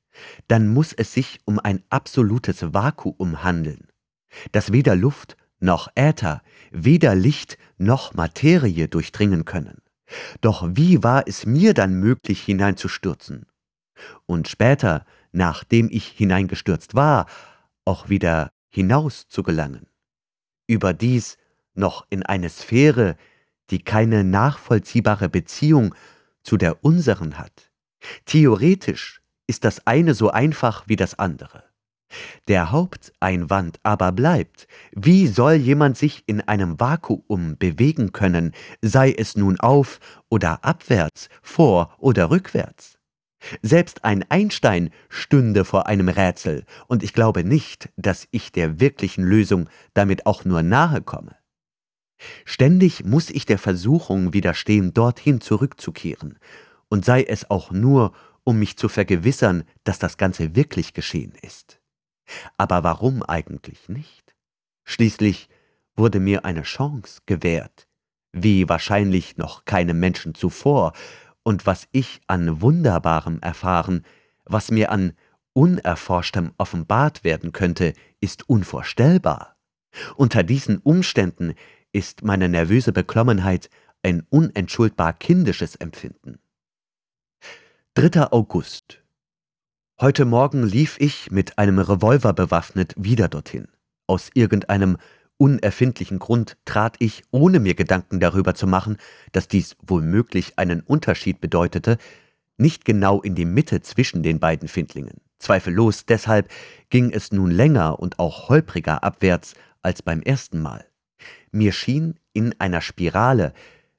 [0.49, 3.89] dann muss es sich um ein absolutes Vakuum handeln,
[4.53, 9.83] das weder Luft noch Äther, weder Licht noch Materie durchdringen können.
[10.41, 13.47] Doch wie war es mir dann möglich, hineinzustürzen?
[14.27, 17.27] Und später, nachdem ich hineingestürzt war,
[17.85, 19.87] auch wieder hinaus zu gelangen?
[20.67, 21.39] Überdies
[21.75, 23.17] noch in eine Sphäre,
[23.71, 25.95] die keine nachvollziehbare Beziehung
[26.43, 27.71] zu der unseren hat.
[28.25, 31.65] Theoretisch ist das eine so einfach wie das andere.
[32.49, 39.37] Der Haupteinwand aber bleibt, wie soll jemand sich in einem Vakuum bewegen können, sei es
[39.37, 42.99] nun auf oder abwärts, vor oder rückwärts?
[43.63, 49.25] Selbst ein Einstein stünde vor einem Rätsel, und ich glaube nicht, dass ich der wirklichen
[49.25, 51.37] Lösung damit auch nur nahe komme.
[52.45, 56.39] Ständig muss ich der Versuchung widerstehen, dorthin zurückzukehren,
[56.89, 58.13] und sei es auch nur,
[58.45, 61.76] um mich zu vergewissern, dass das Ganze wirklich geschehen ist.
[62.57, 64.35] Aber warum eigentlich nicht?
[64.85, 65.49] Schließlich
[65.95, 67.89] wurde mir eine Chance gewährt,
[68.33, 70.93] wie wahrscheinlich noch keinem Menschen zuvor,
[71.43, 74.05] und was ich an Wunderbarem erfahren,
[74.45, 75.13] was mir an
[75.53, 79.57] Unerforschtem offenbart werden könnte, ist unvorstellbar.
[80.17, 81.55] Unter diesen Umständen
[81.93, 83.71] ist meine nervöse Beklommenheit
[84.03, 86.41] ein unentschuldbar kindisches Empfinden.
[87.95, 88.33] 3.
[88.33, 89.03] August.
[89.99, 93.67] Heute Morgen lief ich mit einem Revolver bewaffnet wieder dorthin.
[94.07, 94.99] Aus irgendeinem
[95.39, 98.99] unerfindlichen Grund trat ich, ohne mir Gedanken darüber zu machen,
[99.33, 101.97] dass dies womöglich einen Unterschied bedeutete,
[102.59, 105.23] nicht genau in die Mitte zwischen den beiden Findlingen.
[105.39, 106.51] Zweifellos deshalb
[106.91, 110.85] ging es nun länger und auch holpriger abwärts als beim ersten Mal.
[111.53, 113.55] Mir schien in einer Spirale,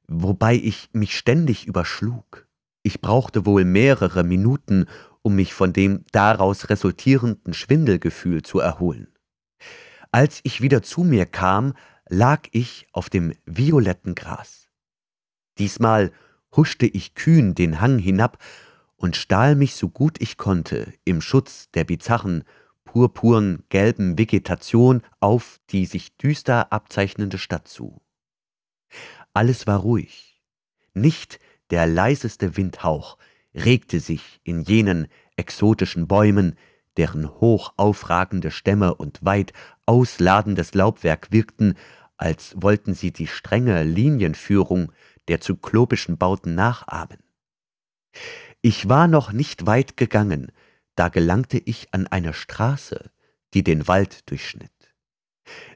[0.07, 2.45] wobei ich mich ständig überschlug.
[2.83, 4.85] Ich brauchte wohl mehrere Minuten,
[5.27, 9.09] um mich von dem daraus resultierenden Schwindelgefühl zu erholen.
[10.09, 11.73] Als ich wieder zu mir kam,
[12.07, 14.69] lag ich auf dem violetten Gras.
[15.57, 16.13] Diesmal
[16.55, 18.41] huschte ich kühn den Hang hinab
[18.95, 22.45] und stahl mich so gut ich konnte im Schutz der bizarren,
[22.85, 27.99] purpurn gelben Vegetation auf die sich düster abzeichnende Stadt zu.
[29.33, 30.41] Alles war ruhig,
[30.93, 33.17] nicht der leiseste Windhauch
[33.53, 36.55] regte sich in jenen exotischen Bäumen,
[36.97, 39.53] deren hoch aufragende Stämme und weit
[39.85, 41.75] ausladendes Laubwerk wirkten,
[42.17, 44.91] als wollten sie die strenge Linienführung
[45.27, 47.19] der zyklopischen Bauten nachahmen.
[48.61, 50.51] Ich war noch nicht weit gegangen,
[50.95, 53.11] da gelangte ich an eine Straße,
[53.53, 54.71] die den Wald durchschnitt.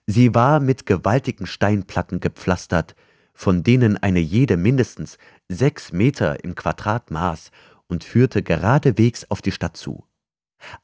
[0.07, 2.95] Sie war mit gewaltigen Steinplatten gepflastert,
[3.33, 5.17] von denen eine jede mindestens
[5.47, 7.51] sechs Meter im Quadrat maß
[7.87, 10.05] und führte geradewegs auf die Stadt zu.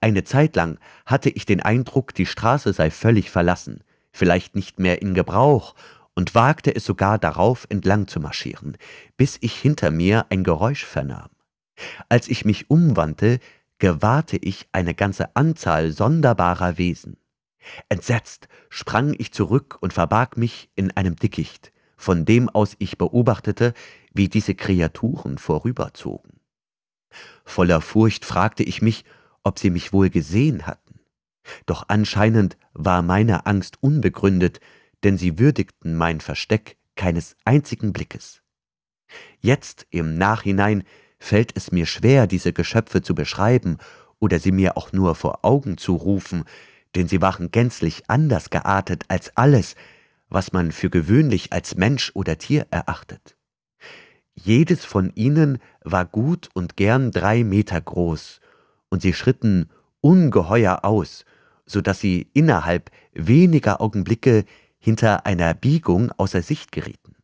[0.01, 5.01] Eine Zeit lang hatte ich den Eindruck, die Straße sei völlig verlassen, vielleicht nicht mehr
[5.01, 5.75] in Gebrauch,
[6.15, 8.77] und wagte es sogar darauf entlang zu marschieren,
[9.17, 11.29] bis ich hinter mir ein Geräusch vernahm.
[12.09, 13.39] Als ich mich umwandte,
[13.77, 17.17] gewahrte ich eine ganze Anzahl sonderbarer Wesen.
[17.89, 23.73] Entsetzt sprang ich zurück und verbarg mich in einem Dickicht, von dem aus ich beobachtete,
[24.13, 26.39] wie diese Kreaturen vorüberzogen.
[27.43, 29.03] Voller Furcht fragte ich mich,
[29.43, 30.99] ob sie mich wohl gesehen hatten.
[31.65, 34.59] Doch anscheinend war meine Angst unbegründet,
[35.03, 38.41] denn sie würdigten mein Versteck keines einzigen Blickes.
[39.39, 40.83] Jetzt im Nachhinein
[41.19, 43.77] fällt es mir schwer, diese Geschöpfe zu beschreiben
[44.19, 46.43] oder sie mir auch nur vor Augen zu rufen,
[46.95, 49.75] denn sie waren gänzlich anders geartet als alles,
[50.29, 53.37] was man für gewöhnlich als Mensch oder Tier erachtet.
[54.33, 58.39] Jedes von ihnen war gut und gern drei Meter groß,
[58.89, 59.69] und sie schritten
[60.01, 61.25] ungeheuer aus,
[61.65, 64.45] so dass sie innerhalb weniger Augenblicke
[64.77, 67.15] hinter einer Biegung außer Sicht gerieten.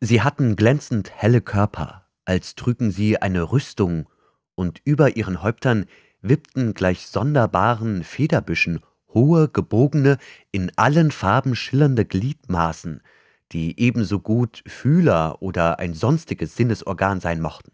[0.00, 4.08] Sie hatten glänzend helle Körper, als trügen sie eine Rüstung,
[4.54, 5.86] und über ihren Häuptern
[6.22, 8.80] wippten gleich sonderbaren Federbüschen
[9.16, 10.18] hohe, gebogene,
[10.52, 13.02] in allen Farben schillernde Gliedmaßen,
[13.50, 17.72] die ebenso gut Fühler oder ein sonstiges Sinnesorgan sein mochten.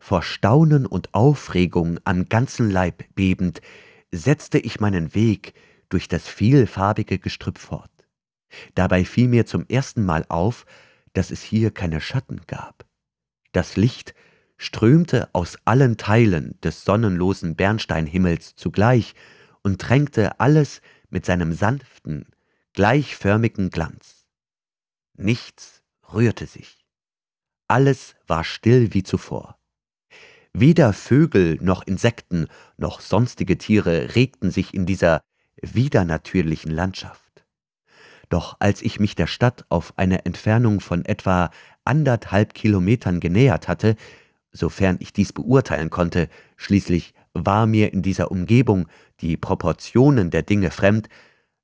[0.00, 3.60] Vor Staunen und Aufregung am ganzen Leib bebend,
[4.10, 5.54] setzte ich meinen Weg
[5.88, 7.90] durch das vielfarbige Gestrüpp fort.
[8.74, 10.66] Dabei fiel mir zum ersten Mal auf,
[11.12, 12.86] dass es hier keine Schatten gab.
[13.52, 14.14] Das Licht
[14.56, 19.14] strömte aus allen Teilen des sonnenlosen Bernsteinhimmels zugleich
[19.62, 22.26] und tränkte alles mit seinem sanften,
[22.72, 24.26] gleichförmigen Glanz.
[25.14, 26.84] Nichts rührte sich.
[27.68, 29.58] Alles war still wie zuvor.
[30.52, 35.22] Weder Vögel noch Insekten noch sonstige Tiere regten sich in dieser
[35.62, 37.44] widernatürlichen Landschaft.
[38.28, 41.50] Doch als ich mich der Stadt auf eine Entfernung von etwa
[41.84, 43.96] anderthalb Kilometern genähert hatte,
[44.50, 48.88] sofern ich dies beurteilen konnte, schließlich war mir in dieser Umgebung
[49.20, 51.08] die Proportionen der Dinge fremd,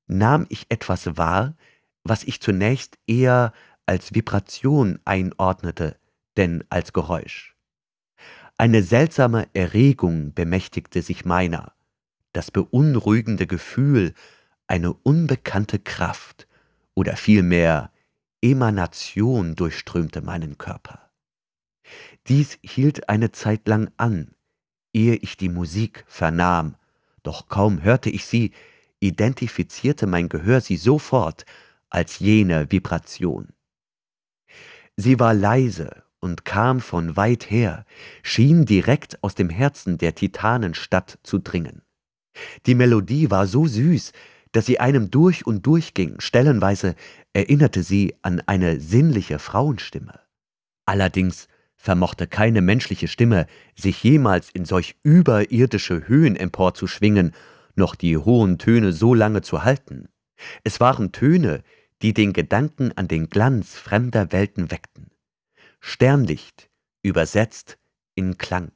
[0.07, 1.57] nahm ich etwas wahr,
[2.05, 3.53] was ich zunächst eher
[3.87, 5.97] als Vibration einordnete,
[6.37, 7.57] denn als Geräusch.
[8.57, 11.73] Eine seltsame Erregung bemächtigte sich meiner,
[12.33, 14.15] das beunruhigende Gefühl,
[14.67, 16.49] eine unbekannte Kraft
[16.95, 17.93] oder vielmehr
[18.43, 21.11] Emanation durchströmte meinen Körper.
[22.27, 24.35] Dies hielt eine Zeit lang an,
[24.99, 26.75] ehe ich die Musik vernahm,
[27.23, 28.51] doch kaum hörte ich sie,
[28.99, 31.45] identifizierte mein Gehör sie sofort
[31.89, 33.49] als jene Vibration.
[34.97, 37.85] Sie war leise und kam von weit her,
[38.25, 41.83] schien direkt aus dem Herzen der Titanenstadt zu dringen.
[42.67, 44.13] Die Melodie war so süß,
[44.51, 46.97] dass sie einem durch und durch ging, stellenweise
[47.33, 50.19] erinnerte sie an eine sinnliche Frauenstimme.
[50.87, 51.48] Allerdings
[51.79, 57.33] vermochte keine menschliche Stimme, sich jemals in solch überirdische Höhen emporzuschwingen,
[57.77, 60.09] noch die hohen Töne so lange zu halten.
[60.65, 61.63] Es waren Töne,
[62.03, 65.11] die den Gedanken an den Glanz fremder Welten weckten.
[65.81, 66.69] Sternlicht,
[67.03, 67.79] übersetzt
[68.15, 68.73] in Klang.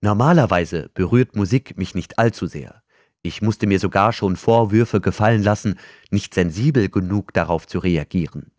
[0.00, 2.82] Normalerweise berührt Musik mich nicht allzu sehr.
[3.22, 5.78] Ich musste mir sogar schon Vorwürfe gefallen lassen,
[6.10, 8.50] nicht sensibel genug darauf zu reagieren.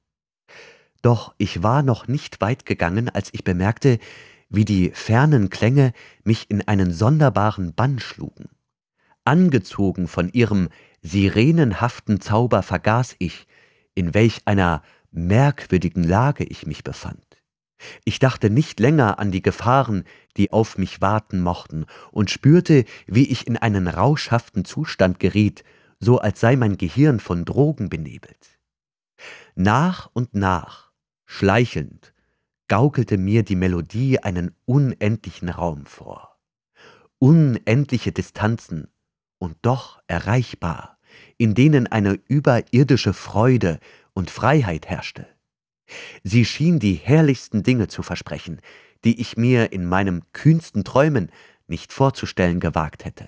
[1.04, 4.00] Doch ich war noch nicht weit gegangen, als ich bemerkte,
[4.50, 5.92] wie die fernen Klänge
[6.24, 8.50] mich in einen sonderbaren Bann schlugen.
[9.26, 10.70] Angezogen von ihrem
[11.02, 13.48] sirenenhaften Zauber vergaß ich,
[13.96, 17.26] in welch einer merkwürdigen Lage ich mich befand.
[18.06, 20.06] Ich dachte nicht länger an die Gefahren,
[20.38, 25.66] die auf mich warten mochten, und spürte, wie ich in einen rauschhaften Zustand geriet,
[26.00, 28.60] so als sei mein Gehirn von Drogen benebelt.
[29.56, 30.83] Nach und nach
[31.36, 32.14] Schleichelnd
[32.68, 36.38] gaukelte mir die Melodie einen unendlichen Raum vor.
[37.18, 38.88] Unendliche Distanzen
[39.40, 41.00] und doch erreichbar,
[41.40, 43.80] in denen eine überirdische Freude
[44.14, 45.26] und Freiheit herrschte.
[46.24, 48.62] Sie schien die herrlichsten Dinge zu versprechen,
[49.04, 51.32] die ich mir in meinem kühnsten Träumen
[51.66, 53.28] nicht vorzustellen gewagt hätte.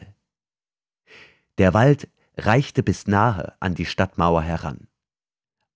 [1.57, 4.89] Der Wald reichte bis nahe an die Stadtmauer heran.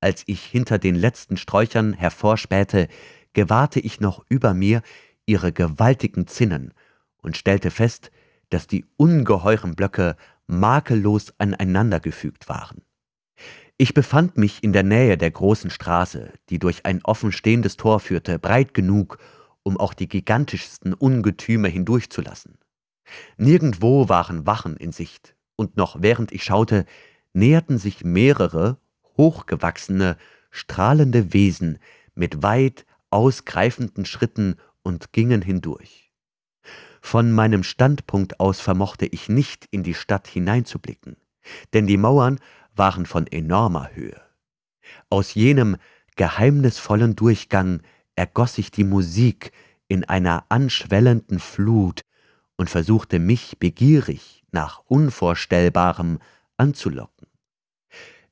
[0.01, 2.88] Als ich hinter den letzten Sträuchern hervorspähte,
[3.33, 4.81] gewahrte ich noch über mir
[5.25, 6.73] ihre gewaltigen Zinnen
[7.21, 8.12] und stellte fest,
[8.49, 10.15] dass die ungeheuren Blöcke
[10.47, 12.81] makellos aneinandergefügt waren.
[13.77, 18.39] Ich befand mich in der Nähe der großen Straße, die durch ein offenstehendes Tor führte,
[18.39, 19.19] breit genug,
[19.63, 22.57] um auch die gigantischsten Ungetüme hindurchzulassen.
[23.38, 26.85] Nirgendwo waren Wachen in Sicht, und noch während ich schaute,
[27.33, 28.77] näherten sich mehrere
[29.19, 30.17] hochgewachsene,
[30.49, 31.77] strahlende Wesen
[32.15, 36.12] mit weit ausgreifenden Schritten und gingen hindurch.
[37.01, 41.17] Von meinem Standpunkt aus vermochte ich nicht in die Stadt hineinzublicken,
[41.73, 42.39] denn die Mauern
[42.75, 44.21] waren von enormer Höhe.
[45.10, 45.75] Aus jenem
[46.15, 47.82] geheimnisvollen Durchgang
[48.15, 49.51] ergoss sich die Musik
[49.88, 52.01] in einer anschwellenden Flut
[52.58, 56.19] und versuchte mich begierig nach Unvorstellbarem
[56.58, 57.28] anzulocken.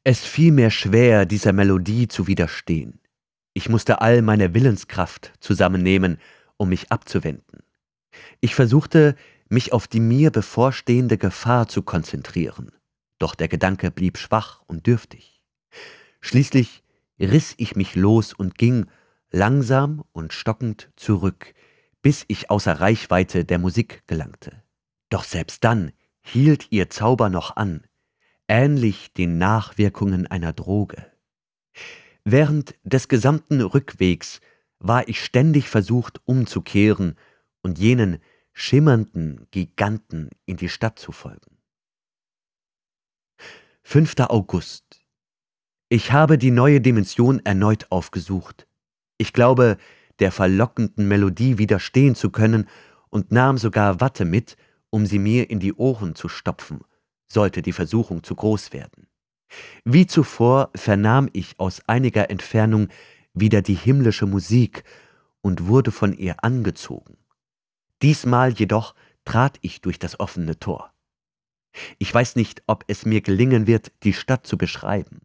[0.09, 3.01] Es fiel mir schwer, dieser Melodie zu widerstehen.
[3.53, 6.17] Ich musste all meine Willenskraft zusammennehmen,
[6.55, 7.63] um mich abzuwenden.
[8.39, 9.17] Ich versuchte,
[9.49, 12.71] mich auf die mir bevorstehende Gefahr zu konzentrieren,
[13.19, 15.43] doch der Gedanke blieb schwach und dürftig.
[16.21, 16.83] Schließlich
[17.19, 18.85] riss ich mich los und ging,
[19.29, 21.53] langsam und stockend, zurück,
[22.01, 24.63] bis ich außer Reichweite der Musik gelangte.
[25.09, 25.91] Doch selbst dann
[26.21, 27.83] hielt ihr Zauber noch an,
[28.47, 31.11] ähnlich den Nachwirkungen einer Droge.
[32.23, 34.41] Während des gesamten Rückwegs
[34.79, 37.15] war ich ständig versucht umzukehren
[37.61, 38.19] und jenen
[38.53, 41.57] schimmernden Giganten in die Stadt zu folgen.
[43.83, 44.15] 5.
[44.27, 45.05] August.
[45.89, 48.67] Ich habe die neue Dimension erneut aufgesucht.
[49.17, 49.77] Ich glaube,
[50.19, 52.67] der verlockenden Melodie widerstehen zu können
[53.09, 54.57] und nahm sogar Watte mit,
[54.89, 56.81] um sie mir in die Ohren zu stopfen,
[57.27, 59.07] sollte die Versuchung zu groß werden.
[59.85, 62.89] Wie zuvor vernahm ich aus einiger Entfernung
[63.33, 64.83] wieder die himmlische Musik
[65.41, 67.17] und wurde von ihr angezogen.
[68.01, 70.93] Diesmal jedoch trat ich durch das offene Tor.
[71.99, 75.21] Ich weiß nicht, ob es mir gelingen wird, die Stadt zu beschreiben.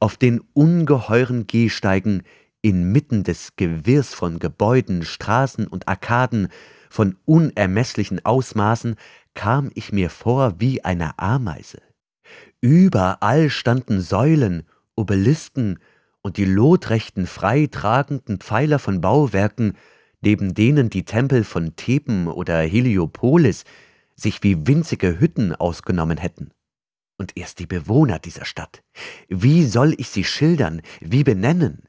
[0.00, 2.22] Auf den ungeheuren Gehsteigen
[2.62, 6.48] inmitten des Gewirrs von Gebäuden, Straßen und Arkaden
[6.90, 8.96] von unermeßlichen Ausmaßen
[9.34, 11.80] kam ich mir vor wie eine Ameise.
[12.60, 14.64] Überall standen Säulen,
[14.96, 15.78] Obelisken
[16.22, 19.76] und die lotrechten, freitragenden Pfeiler von Bauwerken,
[20.20, 23.64] neben denen die Tempel von Theben oder Heliopolis
[24.16, 26.50] sich wie winzige Hütten ausgenommen hätten.
[27.16, 28.82] Und erst die Bewohner dieser Stadt.
[29.28, 31.84] Wie soll ich sie schildern, wie benennen?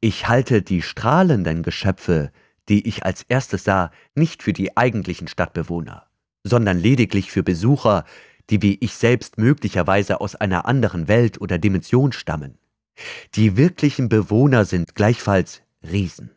[0.00, 2.30] Ich halte die strahlenden Geschöpfe,
[2.70, 6.06] die ich als erstes sah, nicht für die eigentlichen Stadtbewohner,
[6.44, 8.04] sondern lediglich für Besucher,
[8.48, 12.58] die wie ich selbst möglicherweise aus einer anderen Welt oder Dimension stammen.
[13.34, 16.30] Die wirklichen Bewohner sind gleichfalls Riesen,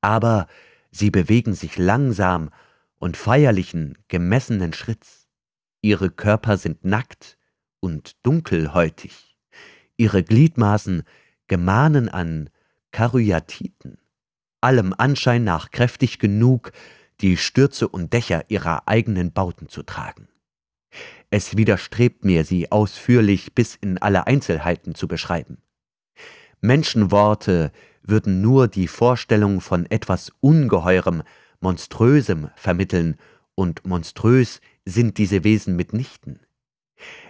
[0.00, 0.46] aber
[0.90, 2.50] sie bewegen sich langsam
[2.98, 5.26] und feierlichen, gemessenen Schritts.
[5.80, 7.38] Ihre Körper sind nackt
[7.80, 9.36] und dunkelhäutig,
[9.96, 11.02] ihre Gliedmaßen
[11.48, 12.50] gemahnen an
[12.92, 13.98] Karyatiten,
[14.62, 16.72] allem Anschein nach kräftig genug,
[17.20, 20.28] die Stürze und Dächer ihrer eigenen Bauten zu tragen.
[21.30, 25.58] Es widerstrebt mir, sie ausführlich bis in alle Einzelheiten zu beschreiben.
[26.60, 27.72] Menschenworte
[28.02, 31.22] würden nur die Vorstellung von etwas Ungeheurem,
[31.60, 33.16] Monströsem vermitteln,
[33.54, 36.40] und monströs sind diese Wesen mitnichten.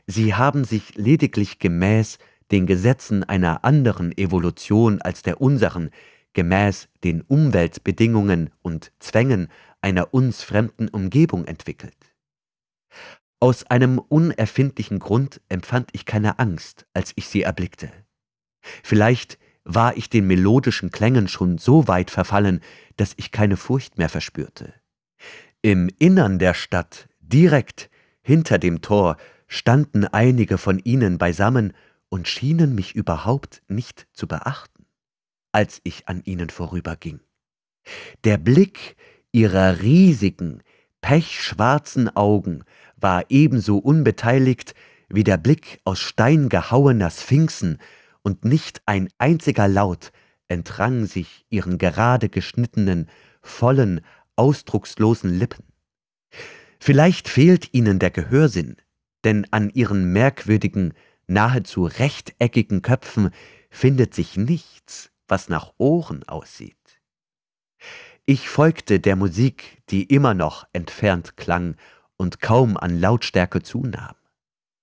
[0.06, 2.18] Sie haben sich lediglich gemäß
[2.50, 5.90] den Gesetzen einer anderen Evolution als der unseren,
[6.32, 9.48] gemäß den Umweltbedingungen und Zwängen
[9.80, 11.96] einer uns fremden Umgebung entwickelt.
[13.40, 17.90] Aus einem unerfindlichen Grund empfand ich keine Angst, als ich sie erblickte.
[18.84, 22.60] Vielleicht war ich den melodischen Klängen schon so weit verfallen,
[22.96, 24.74] dass ich keine Furcht mehr verspürte.
[25.60, 27.90] Im Innern der Stadt, direkt
[28.22, 29.16] hinter dem Tor,
[29.48, 31.72] standen einige von ihnen beisammen
[32.08, 34.71] und schienen mich überhaupt nicht zu beachten,
[35.52, 37.20] als ich an ihnen vorüberging.
[38.24, 38.96] Der Blick
[39.32, 40.62] ihrer riesigen,
[41.00, 42.64] pechschwarzen Augen
[42.96, 44.74] war ebenso unbeteiligt
[45.08, 47.78] wie der Blick aus Stein gehauener Sphinxen,
[48.22, 50.12] und nicht ein einziger Laut
[50.48, 53.08] entrang sich ihren gerade geschnittenen,
[53.42, 54.00] vollen,
[54.36, 55.64] ausdruckslosen Lippen.
[56.78, 58.76] Vielleicht fehlt ihnen der Gehörsinn,
[59.24, 60.94] denn an ihren merkwürdigen,
[61.26, 63.30] nahezu rechteckigen Köpfen
[63.70, 67.00] findet sich nichts, was nach Ohren aussieht.
[68.26, 71.76] Ich folgte der Musik, die immer noch entfernt klang
[72.18, 74.14] und kaum an Lautstärke zunahm.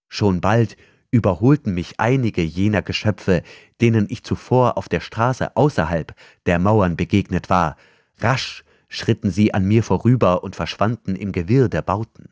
[0.07, 0.75] Schon bald
[1.11, 3.43] überholten mich einige jener Geschöpfe,
[3.79, 6.15] denen ich zuvor auf der Straße außerhalb
[6.47, 7.77] der Mauern begegnet war.
[8.17, 12.29] Rasch schritten sie an mir vorüber und verschwanden im Gewirr der Bauten.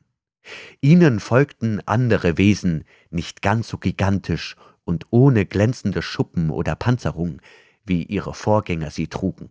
[0.82, 7.42] Ihnen folgten andere Wesen, nicht ganz so gigantisch und ohne glänzende Schuppen oder Panzerung,
[7.88, 9.50] wie ihre Vorgänger sie trugen.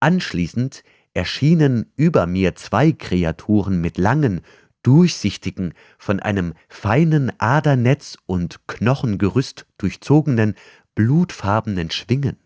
[0.00, 4.42] Anschließend erschienen über mir zwei Kreaturen mit langen,
[4.82, 10.54] durchsichtigen, von einem feinen Adernetz und Knochengerüst durchzogenen,
[10.94, 12.36] blutfarbenen Schwingen.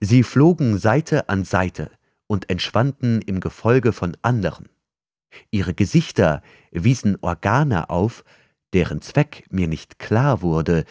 [0.00, 1.90] Sie flogen Seite an Seite
[2.26, 4.68] und entschwanden im Gefolge von anderen.
[5.50, 8.24] Ihre Gesichter wiesen Organe auf,
[8.72, 10.84] deren Zweck mir nicht klar wurde,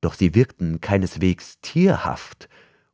[0.00, 2.48] doch sie wirkten keineswegs tierhaft,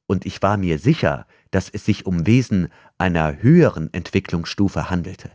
[0.06, 5.32] und ich war mir sicher, dass es sich um Wesen einer höheren Entwicklungsstufe handelte.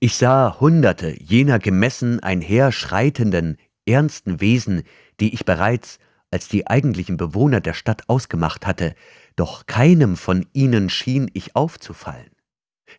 [0.00, 4.82] Ich sah hunderte jener gemessen einherschreitenden, ernsten Wesen,
[5.20, 5.98] die ich bereits
[6.30, 8.94] als die eigentlichen Bewohner der Stadt ausgemacht hatte,
[9.36, 12.30] doch keinem von ihnen schien ich aufzufallen.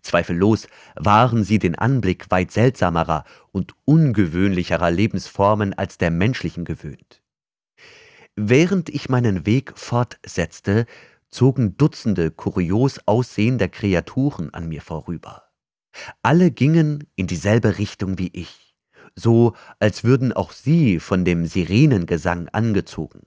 [0.01, 7.21] Zweifellos waren sie den Anblick weit seltsamerer und ungewöhnlicherer Lebensformen als der menschlichen gewöhnt.
[8.39, 10.85] Während ich meinen Weg fortsetzte,
[11.27, 15.45] zogen Dutzende kurios aussehender Kreaturen an mir vorüber.
[16.21, 18.75] Alle gingen in dieselbe Richtung wie ich,
[19.15, 23.21] so als würden auch sie von dem Sirenengesang angezogen.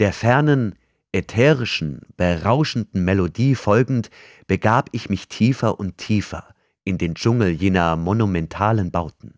[0.00, 0.74] Der fernen,
[1.12, 4.10] ätherischen, berauschenden Melodie folgend,
[4.48, 6.52] begab ich mich tiefer und tiefer
[6.82, 9.34] in den Dschungel jener monumentalen Bauten.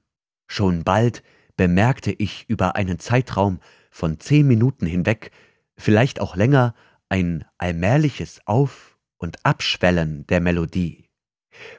[0.47, 1.22] Schon bald
[1.59, 3.61] bemerkte ich über einen Zeitraum
[3.91, 5.30] von zehn Minuten hinweg,
[5.76, 6.74] vielleicht auch länger,
[7.09, 11.11] ein allmähliches Auf- und Abschwellen der Melodie.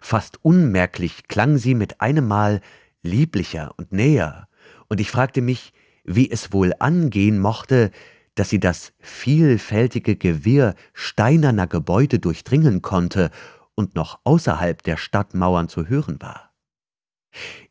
[0.01, 2.62] Fast unmerklich klang sie mit einem Mal
[3.01, 4.47] lieblicher und näher,
[4.89, 7.91] und ich fragte mich, wie es wohl angehen mochte,
[8.36, 13.32] dass sie das vielfältige Gewirr steinerner Gebäude durchdringen konnte
[13.76, 16.53] und noch außerhalb der Stadtmauern zu hören war.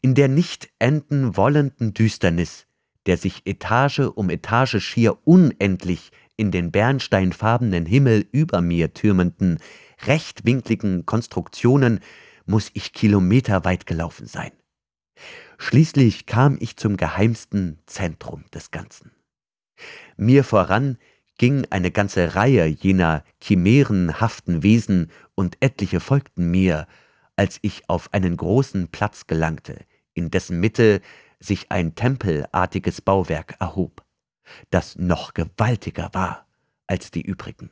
[0.01, 2.67] In der nicht enden wollenden Düsternis,
[3.07, 9.59] der sich Etage um Etage schier unendlich in den bernsteinfarbenen Himmel über mir türmenden,
[10.07, 12.01] rechtwinkligen Konstruktionen,
[12.47, 14.53] muss ich kilometerweit gelaufen sein.
[15.59, 19.13] Schließlich kam ich zum geheimsten Zentrum des Ganzen.
[20.17, 20.97] Mir voran
[21.37, 26.87] ging eine ganze Reihe jener chimärenhaften Wesen, und etliche folgten mir,
[27.37, 29.79] als ich auf einen großen Platz gelangte,
[30.13, 31.01] in dessen Mitte
[31.41, 34.05] sich ein tempelartiges Bauwerk erhob,
[34.71, 36.47] das noch gewaltiger war
[36.87, 37.71] als die übrigen.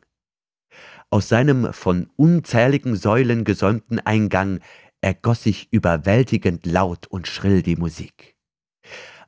[1.11, 4.61] Aus seinem von unzähligen Säulen gesäumten Eingang
[5.01, 8.37] ergoß sich überwältigend laut und schrill die Musik.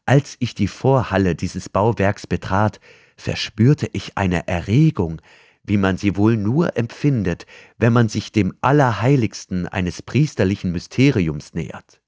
[0.07, 2.81] Als ich die Vorhalle dieses Bauwerks betrat,
[3.17, 5.21] verspürte ich eine Erregung,
[5.63, 7.47] wie man sie wohl nur empfindet,
[7.79, 12.00] wenn man sich dem Allerheiligsten eines priesterlichen Mysteriums nähert.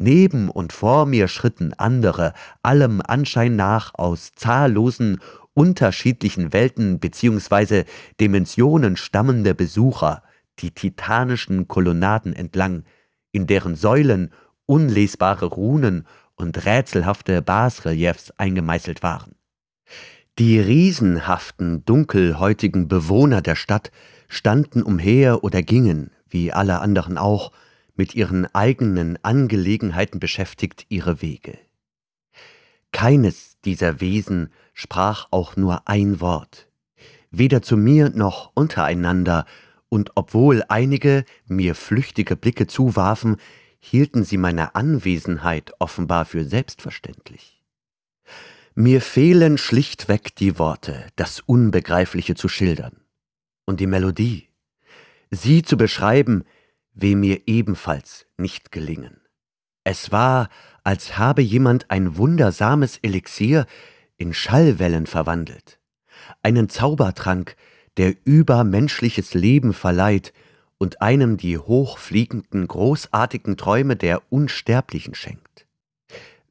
[0.00, 2.32] Neben und vor mir schritten andere,
[2.62, 5.20] allem Anschein nach aus zahllosen,
[5.54, 7.82] unterschiedlichen Welten bzw.
[8.20, 10.22] Dimensionen stammende Besucher,
[10.60, 12.84] die titanischen Kolonnaden entlang,
[13.32, 14.30] in deren Säulen
[14.66, 19.34] unlesbare Runen und rätselhafte Basreliefs eingemeißelt waren.
[20.38, 23.90] Die riesenhaften, dunkelhäutigen Bewohner der Stadt
[24.28, 27.50] standen umher oder gingen, wie alle anderen auch,
[27.98, 31.58] mit ihren eigenen Angelegenheiten beschäftigt ihre Wege.
[32.92, 36.68] Keines dieser Wesen sprach auch nur ein Wort,
[37.30, 39.44] weder zu mir noch untereinander,
[39.90, 43.36] und obwohl einige mir flüchtige Blicke zuwarfen,
[43.80, 47.64] hielten sie meine Anwesenheit offenbar für selbstverständlich.
[48.74, 53.00] Mir fehlen schlichtweg die Worte, das Unbegreifliche zu schildern.
[53.64, 54.48] Und die Melodie.
[55.30, 56.44] Sie zu beschreiben,
[57.00, 59.20] will mir ebenfalls nicht gelingen.
[59.84, 60.48] Es war,
[60.84, 63.66] als habe jemand ein wundersames Elixier
[64.16, 65.78] in Schallwellen verwandelt,
[66.42, 67.56] einen Zaubertrank,
[67.96, 70.32] der übermenschliches Leben verleiht
[70.78, 75.66] und einem die hochfliegenden, großartigen Träume der Unsterblichen schenkt.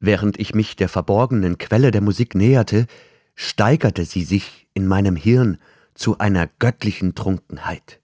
[0.00, 2.86] Während ich mich der verborgenen Quelle der Musik näherte,
[3.34, 5.58] steigerte sie sich in meinem Hirn
[5.94, 8.00] zu einer göttlichen Trunkenheit.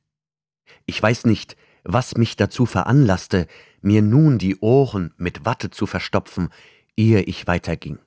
[0.86, 3.46] Ich weiß nicht, was mich dazu veranlasste,
[3.82, 6.48] mir nun die Ohren mit Watte zu verstopfen,
[6.96, 7.98] ehe ich weiterging.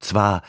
[0.00, 0.42] Zwar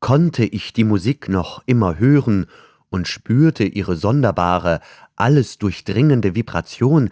[0.00, 2.46] konnte ich die Musik noch immer hören
[2.88, 4.80] und spürte ihre sonderbare,
[5.16, 7.10] alles durchdringende Vibration,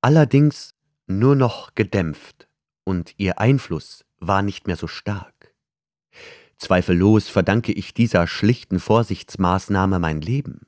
[0.00, 0.74] allerdings
[1.06, 2.48] nur noch gedämpft,
[2.84, 5.54] und ihr Einfluss war nicht mehr so stark.
[6.58, 10.66] Zweifellos verdanke ich dieser schlichten Vorsichtsmaßnahme mein Leben.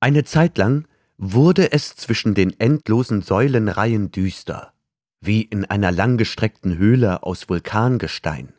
[0.00, 0.86] Eine Zeit lang
[1.18, 4.72] wurde es zwischen den endlosen Säulenreihen düster,
[5.20, 8.52] wie in einer langgestreckten Höhle aus Vulkangestein.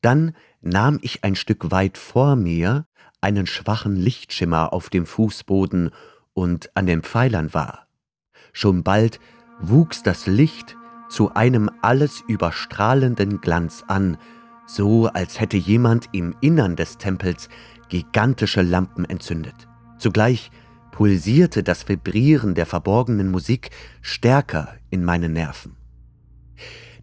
[0.00, 2.86] Dann nahm ich ein Stück weit vor mir
[3.20, 5.90] einen schwachen Lichtschimmer auf dem Fußboden
[6.34, 7.88] und an den Pfeilern wahr.
[8.52, 9.18] Schon bald
[9.60, 10.76] wuchs das Licht
[11.08, 14.18] zu einem alles überstrahlenden Glanz an,
[14.66, 17.48] so als hätte jemand im Innern des Tempels
[17.88, 19.68] gigantische Lampen entzündet.
[19.98, 20.50] Zugleich
[20.94, 23.70] pulsierte das Vibrieren der verborgenen Musik
[24.00, 25.74] stärker in meinen Nerven.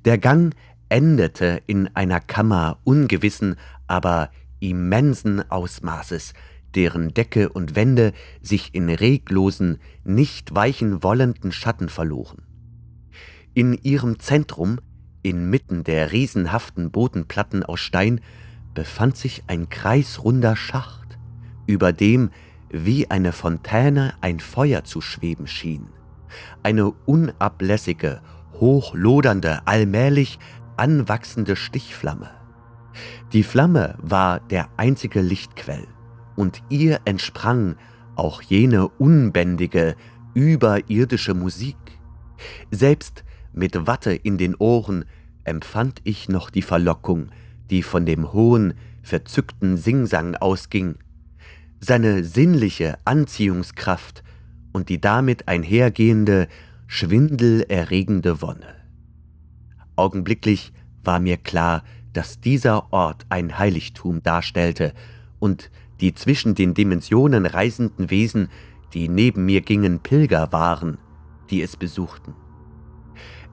[0.05, 0.55] Der Gang
[0.87, 4.31] endete in einer Kammer ungewissen, aber
[4.61, 6.31] immensen Ausmaßes,
[6.73, 12.43] deren Decke und Wände sich in reglosen, nicht weichen wollenden Schatten verloren.
[13.53, 14.79] In ihrem Zentrum,
[15.21, 18.21] inmitten der riesenhaften Bodenplatten aus Stein,
[18.73, 21.17] befand sich ein kreisrunder Schacht,
[21.67, 22.29] über dem
[22.71, 25.87] wie eine Fontäne ein Feuer zu schweben schien.
[26.63, 28.21] Eine unablässige,
[28.59, 30.39] hochlodernde, allmählich
[30.77, 32.29] anwachsende Stichflamme.
[33.33, 35.87] Die Flamme war der einzige Lichtquell,
[36.35, 37.75] und ihr entsprang
[38.15, 39.95] auch jene unbändige,
[40.33, 41.77] überirdische Musik.
[42.71, 45.05] Selbst mit Watte in den Ohren
[45.43, 47.29] empfand ich noch die Verlockung,
[47.69, 50.95] die von dem hohen, verzückten Singsang ausging,
[51.81, 54.23] seine sinnliche Anziehungskraft
[54.71, 56.47] und die damit einhergehende,
[56.87, 58.75] schwindelerregende Wonne.
[59.95, 60.71] Augenblicklich
[61.03, 64.93] war mir klar, dass dieser Ort ein Heiligtum darstellte
[65.39, 65.71] und
[66.01, 68.49] die zwischen den Dimensionen reisenden Wesen,
[68.93, 70.97] die neben mir gingen, Pilger waren,
[71.49, 72.33] die es besuchten.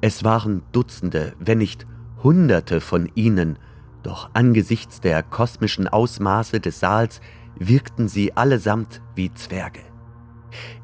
[0.01, 1.87] Es waren Dutzende, wenn nicht
[2.23, 3.59] Hunderte von ihnen,
[4.03, 7.21] doch angesichts der kosmischen Ausmaße des Saals
[7.59, 9.81] wirkten sie allesamt wie Zwerge.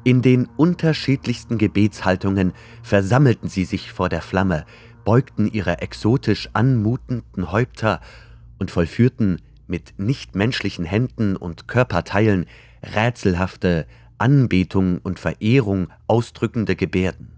[0.03, 2.53] In den unterschiedlichsten Gebetshaltungen
[2.83, 4.65] versammelten sie sich vor der Flamme,
[5.03, 8.01] beugten ihre exotisch anmutenden Häupter
[8.59, 12.45] und vollführten mit nichtmenschlichen Händen und Körperteilen
[12.83, 17.31] rätselhafte Anbetung und Verehrung ausdrückende Gebärden.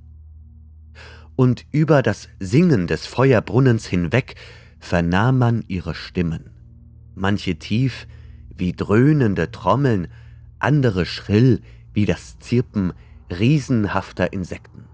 [1.35, 4.35] Und über das Singen des Feuerbrunnens hinweg
[4.79, 6.49] vernahm man ihre Stimmen,
[7.15, 8.07] manche tief
[8.57, 10.07] wie dröhnende Trommeln,
[10.59, 11.61] andere schrill
[11.93, 12.93] wie das Zirpen
[13.29, 14.85] riesenhafter Insekten.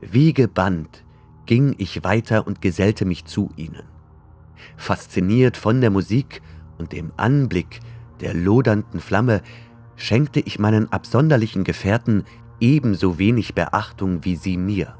[0.00, 1.04] Wie gebannt
[1.46, 3.84] ging ich weiter und gesellte mich zu ihnen.
[4.76, 6.42] Fasziniert von der Musik
[6.78, 7.80] und dem Anblick
[8.20, 9.42] der lodernden Flamme
[9.96, 12.24] schenkte ich meinen absonderlichen Gefährten
[12.60, 14.96] ebenso wenig Beachtung wie sie mir.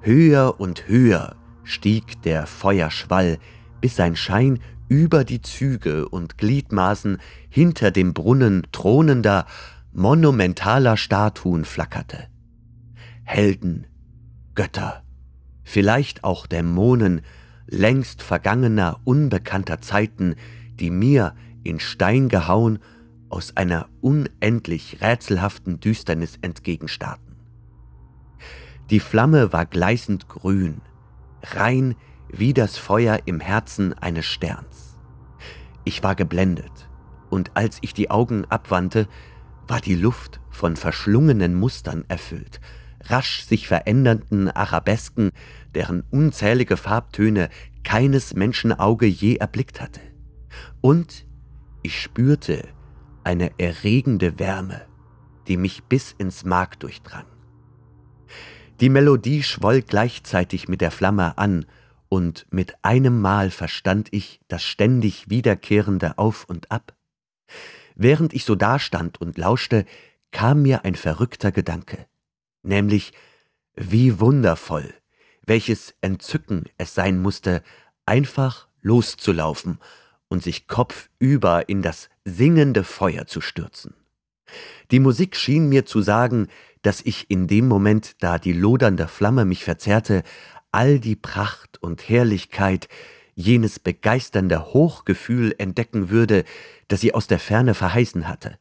[0.00, 3.38] Höher und höher stieg der Feuerschwall,
[3.80, 4.60] bis sein Schein
[4.90, 7.18] über die Züge und Gliedmaßen
[7.48, 9.46] hinter dem Brunnen thronender,
[9.92, 12.26] monumentaler Statuen flackerte.
[13.22, 13.86] Helden,
[14.56, 15.04] Götter,
[15.62, 17.20] vielleicht auch Dämonen
[17.68, 20.34] längst vergangener, unbekannter Zeiten,
[20.80, 22.80] die mir in Stein gehauen
[23.28, 27.36] aus einer unendlich rätselhaften Düsternis entgegenstarrten.
[28.90, 30.80] Die Flamme war gleißend grün,
[31.42, 31.94] rein
[32.32, 34.69] wie das Feuer im Herzen eines Sterns.
[35.90, 36.88] Ich war geblendet,
[37.30, 39.08] und als ich die Augen abwandte,
[39.66, 42.60] war die Luft von verschlungenen Mustern erfüllt,
[43.06, 45.32] rasch sich verändernden Arabesken,
[45.74, 47.48] deren unzählige Farbtöne
[47.82, 50.00] keines Menschenauge je erblickt hatte.
[50.80, 51.26] Und
[51.82, 52.68] ich spürte
[53.24, 54.82] eine erregende Wärme,
[55.48, 57.26] die mich bis ins Mark durchdrang.
[58.78, 61.66] Die Melodie schwoll gleichzeitig mit der Flamme an,
[62.10, 66.94] und mit einem Mal verstand ich das ständig wiederkehrende Auf und Ab.
[67.94, 69.86] Während ich so dastand und lauschte,
[70.32, 72.06] kam mir ein verrückter Gedanke,
[72.62, 73.12] nämlich
[73.74, 74.92] wie wundervoll,
[75.46, 77.62] welches Entzücken es sein musste,
[78.06, 79.78] einfach loszulaufen
[80.28, 83.94] und sich kopfüber in das singende Feuer zu stürzen.
[84.90, 86.48] Die Musik schien mir zu sagen,
[86.82, 90.24] dass ich in dem Moment, da die lodernde Flamme mich verzerrte,
[90.72, 92.88] all die Pracht und Herrlichkeit,
[93.34, 96.44] jenes begeisternde Hochgefühl entdecken würde,
[96.88, 98.58] das sie aus der Ferne verheißen hatte.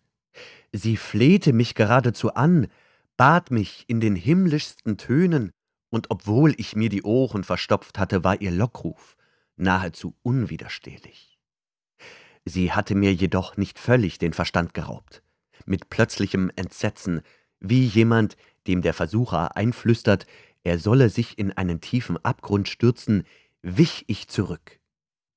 [0.72, 2.68] Sie flehte mich geradezu an,
[3.18, 5.52] bat mich in den himmlischsten Tönen,
[5.90, 9.18] und obwohl ich mir die Ohren verstopft hatte, war ihr Lockruf
[9.58, 11.38] nahezu unwiderstehlich.
[12.46, 15.22] Sie hatte mir jedoch nicht völlig den Verstand geraubt.
[15.66, 17.22] Mit plötzlichem Entsetzen,
[17.60, 18.38] wie jemand,
[18.68, 20.26] dem der Versucher einflüstert,
[20.64, 23.24] er solle sich in einen tiefen Abgrund stürzen,
[23.62, 24.80] wich ich zurück.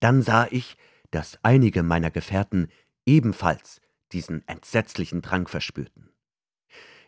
[0.00, 0.76] Dann sah ich,
[1.10, 2.68] dass einige meiner Gefährten
[3.06, 3.80] ebenfalls
[4.12, 6.10] diesen entsetzlichen Drang verspürten.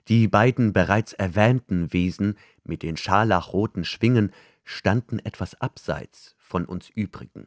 [0.09, 7.47] Die beiden bereits erwähnten Wesen mit den scharlachroten Schwingen standen etwas abseits von uns übrigen.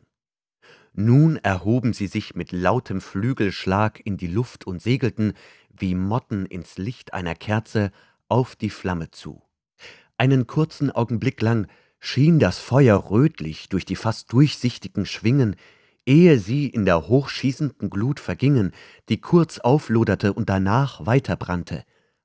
[0.94, 5.34] Nun erhoben sie sich mit lautem Flügelschlag in die Luft und segelten,
[5.70, 7.92] wie Motten ins Licht einer Kerze,
[8.28, 9.47] auf die Flamme zu.
[10.18, 11.68] Einen kurzen Augenblick lang
[12.00, 15.56] schien das Feuer rötlich durch die fast durchsichtigen Schwingen
[16.08, 18.72] ehe sie in der hochschießenden Glut vergingen,
[19.10, 21.84] die kurz aufloderte und danach weiterbrannte,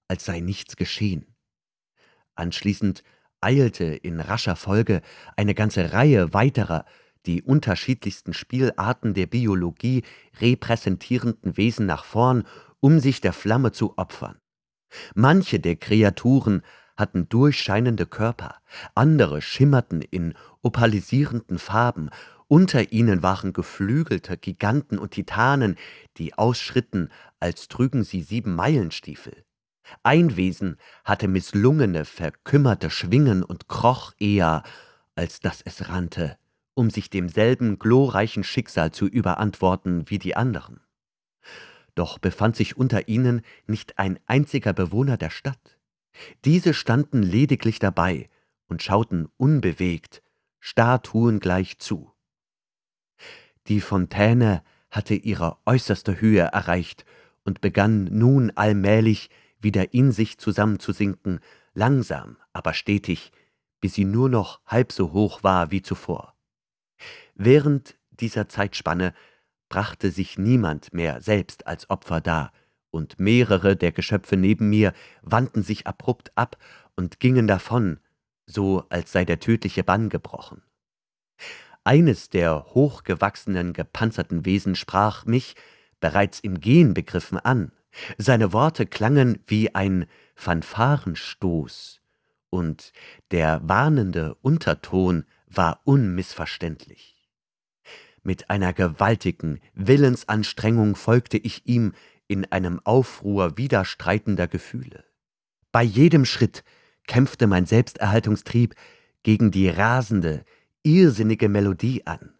[0.08, 1.26] als sei nichts geschehen.
[2.34, 3.02] Anschließend
[3.40, 5.02] eilte in rascher Folge
[5.36, 6.84] eine ganze Reihe weiterer,
[7.26, 10.02] die unterschiedlichsten Spielarten der Biologie
[10.40, 12.44] repräsentierenden Wesen nach vorn,
[12.78, 14.38] um sich der Flamme zu opfern.
[15.14, 16.62] Manche der Kreaturen
[16.96, 18.56] hatten durchscheinende Körper,
[18.94, 22.10] andere schimmerten in opalisierenden Farben,
[22.48, 25.76] unter ihnen waren geflügelte Giganten und Titanen,
[26.18, 27.08] die ausschritten,
[27.40, 29.44] als trügen sie sieben Meilenstiefel.
[30.02, 34.62] Ein Wesen hatte misslungene, verkümmerte Schwingen und kroch eher,
[35.14, 36.36] als dass es rannte,
[36.74, 40.80] um sich demselben glorreichen Schicksal zu überantworten wie die anderen.
[41.94, 45.71] Doch befand sich unter ihnen nicht ein einziger Bewohner der Stadt.
[46.44, 48.28] Diese standen lediglich dabei
[48.66, 50.22] und schauten unbewegt,
[50.60, 52.12] statuengleich zu.
[53.68, 57.04] Die Fontäne hatte ihre äußerste Höhe erreicht
[57.44, 61.40] und begann nun allmählich wieder in sich zusammenzusinken,
[61.74, 63.32] langsam, aber stetig,
[63.80, 66.34] bis sie nur noch halb so hoch war wie zuvor.
[67.34, 69.14] Während dieser Zeitspanne
[69.68, 72.52] brachte sich niemand mehr selbst als Opfer dar,
[72.92, 76.56] und mehrere der Geschöpfe neben mir wandten sich abrupt ab
[76.94, 77.98] und gingen davon,
[78.46, 80.62] so als sei der tödliche Bann gebrochen.
[81.82, 85.56] Eines der hochgewachsenen, gepanzerten Wesen sprach mich,
[85.98, 87.72] bereits im Gehen begriffen, an.
[88.18, 92.00] Seine Worte klangen wie ein Fanfarenstoß,
[92.50, 92.92] und
[93.30, 97.12] der warnende Unterton war unmissverständlich.
[98.22, 101.92] Mit einer gewaltigen Willensanstrengung folgte ich ihm
[102.32, 105.04] in einem Aufruhr widerstreitender Gefühle.
[105.70, 106.64] Bei jedem Schritt
[107.06, 108.74] kämpfte mein Selbsterhaltungstrieb
[109.22, 110.44] gegen die rasende,
[110.82, 112.32] irrsinnige Melodie an.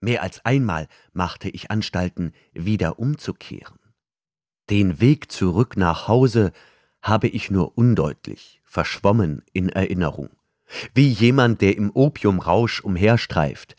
[0.00, 3.78] Mehr als einmal machte ich Anstalten, wieder umzukehren.
[4.68, 6.52] Den Weg zurück nach Hause
[7.00, 10.30] habe ich nur undeutlich, verschwommen in Erinnerung,
[10.92, 13.76] wie jemand, der im Opiumrausch umherstreift.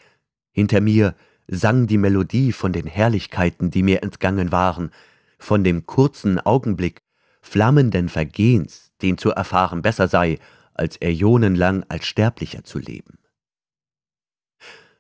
[0.52, 1.14] Hinter mir
[1.48, 4.92] sang die Melodie von den Herrlichkeiten, die mir entgangen waren,
[5.38, 7.02] von dem kurzen Augenblick
[7.42, 10.40] flammenden Vergehens, den zu erfahren besser sei,
[10.74, 13.18] als äonenlang als Sterblicher zu leben.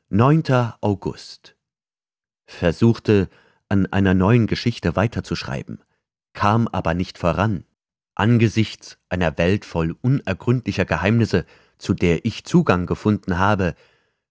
[0.10, 0.44] 9.
[0.82, 1.56] August
[2.46, 3.30] versuchte,
[3.70, 5.84] an einer neuen Geschichte weiterzuschreiben,
[6.34, 7.66] kam aber nicht voran,
[8.16, 11.46] angesichts einer Welt voll unergründlicher Geheimnisse,
[11.78, 13.76] zu der ich Zugang gefunden habe,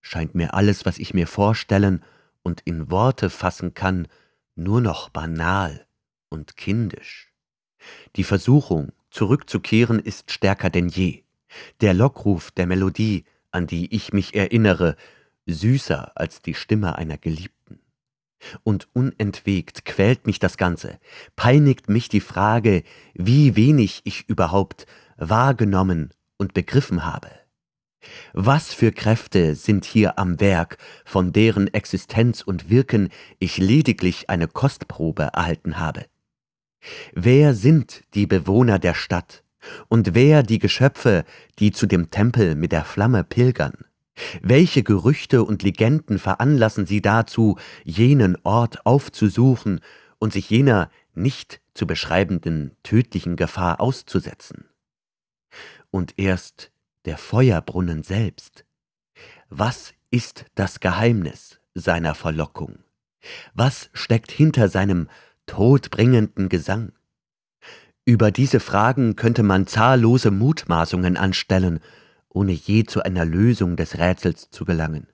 [0.00, 2.02] scheint mir alles, was ich mir vorstellen
[2.42, 4.08] und in Worte fassen kann,
[4.54, 5.85] nur noch banal
[6.28, 7.32] und kindisch.
[8.16, 11.22] Die Versuchung, zurückzukehren, ist stärker denn je.
[11.80, 14.96] Der Lockruf der Melodie, an die ich mich erinnere,
[15.46, 17.80] süßer als die Stimme einer Geliebten.
[18.62, 20.98] Und unentwegt quält mich das Ganze,
[21.36, 22.82] peinigt mich die Frage,
[23.14, 27.30] wie wenig ich überhaupt wahrgenommen und begriffen habe.
[28.32, 33.08] Was für Kräfte sind hier am Werk, von deren Existenz und Wirken
[33.38, 36.04] ich lediglich eine Kostprobe erhalten habe?
[37.14, 39.42] Wer sind die Bewohner der Stadt
[39.88, 41.24] und wer die Geschöpfe,
[41.58, 43.74] die zu dem Tempel mit der Flamme pilgern?
[44.40, 49.80] Welche Gerüchte und Legenden veranlassen sie dazu, jenen Ort aufzusuchen
[50.18, 54.68] und sich jener nicht zu beschreibenden tödlichen Gefahr auszusetzen?
[55.90, 56.70] Und erst
[57.04, 58.64] der Feuerbrunnen selbst.
[59.48, 62.78] Was ist das Geheimnis seiner Verlockung?
[63.54, 65.08] Was steckt hinter seinem
[65.46, 66.92] todbringenden Gesang?
[68.04, 71.80] Über diese Fragen könnte man zahllose Mutmaßungen anstellen,
[72.28, 75.08] ohne je zu einer Lösung des Rätsels zu gelangen.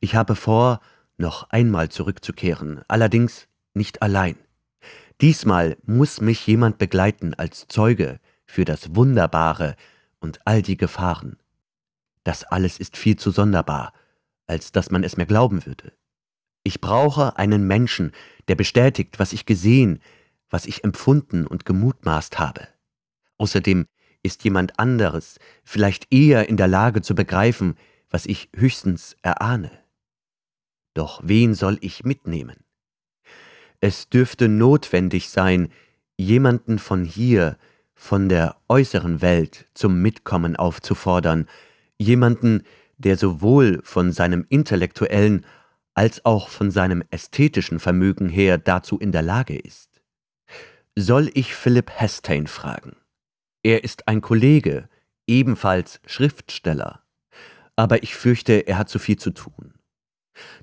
[0.00, 0.80] Ich habe vor,
[1.16, 4.36] noch einmal zurückzukehren, allerdings nicht allein.
[5.20, 9.76] Diesmal muss mich jemand begleiten als Zeuge für das Wunderbare
[10.20, 11.38] und all die Gefahren.
[12.24, 13.92] Das alles ist viel zu sonderbar,
[14.46, 15.92] als dass man es mir glauben würde.
[16.64, 18.12] Ich brauche einen Menschen,
[18.48, 20.00] der bestätigt, was ich gesehen,
[20.50, 22.68] was ich empfunden und gemutmaßt habe.
[23.38, 23.86] Außerdem
[24.22, 27.76] ist jemand anderes vielleicht eher in der Lage zu begreifen,
[28.10, 29.70] was ich höchstens erahne.
[30.94, 32.56] Doch wen soll ich mitnehmen?
[33.80, 35.68] Es dürfte notwendig sein,
[36.16, 37.58] jemanden von hier,
[37.94, 41.48] von der äußeren Welt zum Mitkommen aufzufordern,
[41.98, 42.62] jemanden,
[42.96, 45.44] der sowohl von seinem intellektuellen
[45.94, 50.02] als auch von seinem ästhetischen Vermögen her dazu in der Lage ist.
[50.96, 52.96] Soll ich Philipp Hestain fragen?
[53.62, 54.88] Er ist ein Kollege,
[55.26, 57.02] ebenfalls Schriftsteller,
[57.76, 59.74] aber ich fürchte, er hat zu viel zu tun.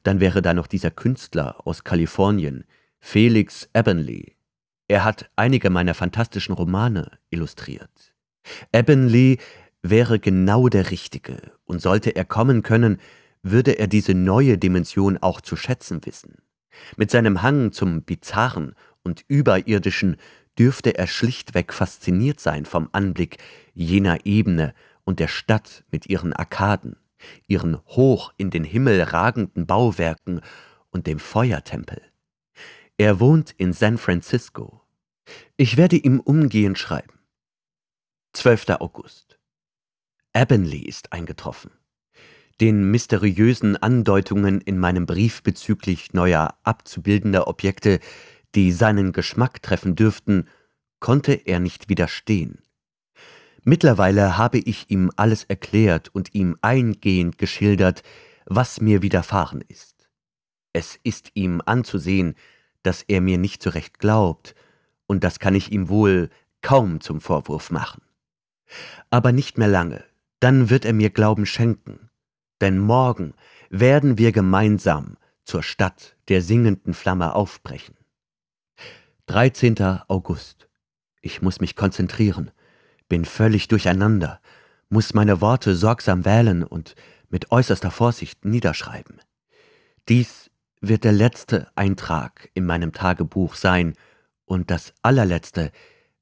[0.04, 2.66] Dann wäre da noch dieser Künstler aus Kalifornien,
[3.00, 4.38] Felix Ebenly.
[4.88, 8.14] Er hat einige meiner fantastischen Romane illustriert.
[8.74, 9.40] Ebenly
[9.82, 13.00] wäre genau der Richtige, und sollte er kommen können,
[13.44, 16.36] würde er diese neue Dimension auch zu schätzen wissen.
[16.98, 20.18] Mit seinem Hang zum Bizarren und Überirdischen
[20.58, 23.38] dürfte er schlichtweg fasziniert sein vom Anblick
[23.74, 24.74] jener Ebene
[25.04, 26.98] und der Stadt mit ihren Arkaden,
[27.48, 30.42] ihren hoch in den Himmel ragenden Bauwerken
[30.90, 32.02] und dem Feuertempel.
[32.98, 34.82] Er wohnt in San Francisco.
[35.58, 37.20] Ich werde ihm umgehend schreiben.
[38.34, 38.70] 12.
[38.80, 39.40] August.
[40.34, 41.72] Avonlea ist eingetroffen.
[42.62, 48.00] Den mysteriösen Andeutungen in meinem Brief bezüglich neuer abzubildender Objekte,
[48.54, 50.48] die seinen Geschmack treffen dürften,
[51.00, 52.60] konnte er nicht widerstehen.
[53.64, 58.04] Mittlerweile habe ich ihm alles erklärt und ihm eingehend geschildert,
[58.46, 60.08] was mir widerfahren ist.
[60.72, 62.36] Es ist ihm anzusehen,
[62.84, 64.54] dass er mir nicht so recht glaubt,
[65.08, 66.30] und das kann ich ihm wohl
[66.62, 68.04] kaum zum Vorwurf machen.
[69.10, 70.04] Aber nicht mehr lange,
[70.40, 72.11] dann wird er mir Glauben schenken,
[72.62, 73.34] denn morgen
[73.70, 77.96] werden wir gemeinsam zur Stadt der singenden Flamme aufbrechen.
[79.26, 79.78] 13.
[80.08, 80.70] August.
[81.22, 82.52] Ich muss mich konzentrieren
[83.12, 84.40] bin völlig durcheinander,
[84.88, 86.96] muss meine Worte sorgsam wählen und
[87.28, 89.20] mit äußerster Vorsicht niederschreiben.
[90.08, 90.50] Dies
[90.80, 93.96] wird der letzte Eintrag in meinem Tagebuch sein
[94.46, 95.74] und das allerletzte,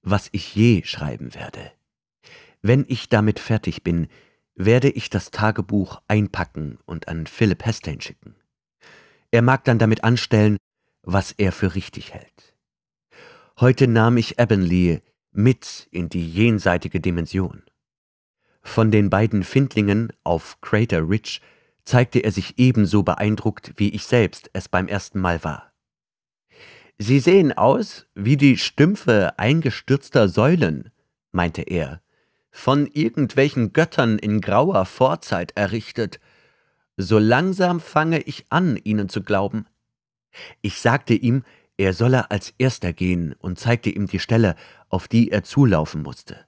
[0.02, 1.72] was ich je schreiben werde.
[2.64, 4.08] Wenn ich damit fertig bin,
[4.60, 8.36] werde ich das Tagebuch einpacken und an Philip Hestain schicken.
[9.32, 10.57] Er mag dann damit anstellen,
[11.01, 12.55] was er für richtig hält.
[13.60, 14.99] Heute nahm ich Avonlea
[15.32, 17.64] mit in die jenseitige Dimension.
[18.62, 21.39] Von den beiden Findlingen auf Crater Ridge
[21.86, 25.72] zeigte er sich ebenso beeindruckt, wie ich selbst es beim ersten Mal war.
[26.97, 30.91] Sie sehen aus wie die Stümpfe eingestürzter Säulen,
[31.32, 32.01] meinte er,
[32.52, 36.20] von irgendwelchen Göttern in grauer Vorzeit errichtet.
[36.97, 39.66] So langsam fange ich an, ihnen zu glauben.
[40.62, 41.43] Ich sagte ihm,
[41.78, 44.56] er solle als erster gehen und zeigte ihm die Stelle,
[44.89, 46.45] auf die er zulaufen musste.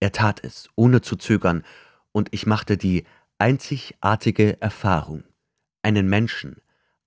[0.00, 1.64] Er tat es, ohne zu zögern,
[2.12, 3.04] und ich machte die
[3.38, 5.24] einzigartige Erfahrung,
[5.82, 6.56] einen Menschen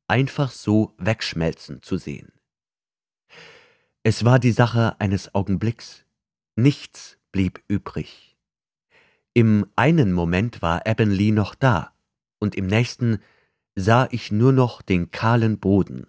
[0.07, 2.31] einfach so wegschmelzen zu sehen.
[4.03, 6.05] Es war die Sache eines Augenblicks.
[6.55, 8.37] Nichts blieb übrig.
[9.33, 11.93] Im einen Moment war Avonlea noch da,
[12.39, 13.19] und im nächsten
[13.75, 16.07] sah ich nur noch den kahlen Boden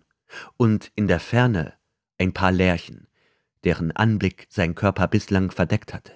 [0.57, 1.75] und in der Ferne
[2.19, 3.09] ein paar Lerchen,
[3.65, 6.13] deren Anblick sein Körper bislang verdeckt hatte.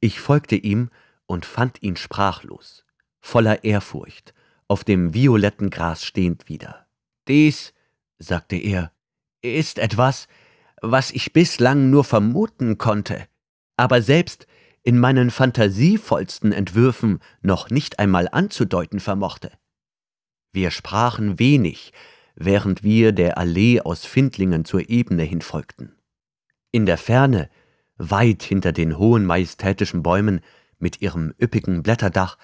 [0.00, 0.90] Ich folgte ihm
[1.26, 2.84] und fand ihn sprachlos,
[3.20, 4.34] voller Ehrfurcht,
[4.68, 6.86] auf dem violetten Gras stehend wieder.
[7.28, 7.72] Dies,
[8.18, 8.92] sagte er,
[9.42, 10.28] ist etwas,
[10.80, 13.26] was ich bislang nur vermuten konnte,
[13.76, 14.46] aber selbst
[14.82, 19.50] in meinen fantasievollsten Entwürfen noch nicht einmal anzudeuten vermochte.
[20.52, 21.92] Wir sprachen wenig,
[22.36, 25.96] während wir der Allee aus Findlingen zur Ebene hinfolgten.
[26.70, 27.48] In der Ferne,
[27.96, 30.40] weit hinter den hohen majestätischen Bäumen
[30.78, 32.36] mit ihrem üppigen Blätterdach,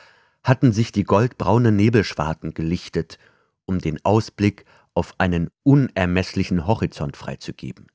[0.42, 3.18] hatten sich die goldbraunen Nebelschwarten gelichtet,
[3.66, 4.64] um den Ausblick
[4.94, 7.88] auf einen unermesslichen Horizont freizugeben.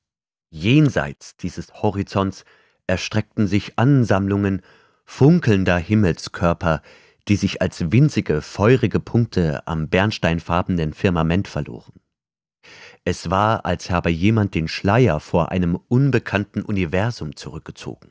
[0.50, 2.44] Jenseits dieses Horizonts
[2.86, 4.62] erstreckten sich Ansammlungen
[5.04, 6.82] funkelnder Himmelskörper,
[7.28, 12.00] die sich als winzige, feurige Punkte am bernsteinfarbenen Firmament verloren.
[13.04, 18.10] Es war, als habe jemand den Schleier vor einem unbekannten Universum zurückgezogen.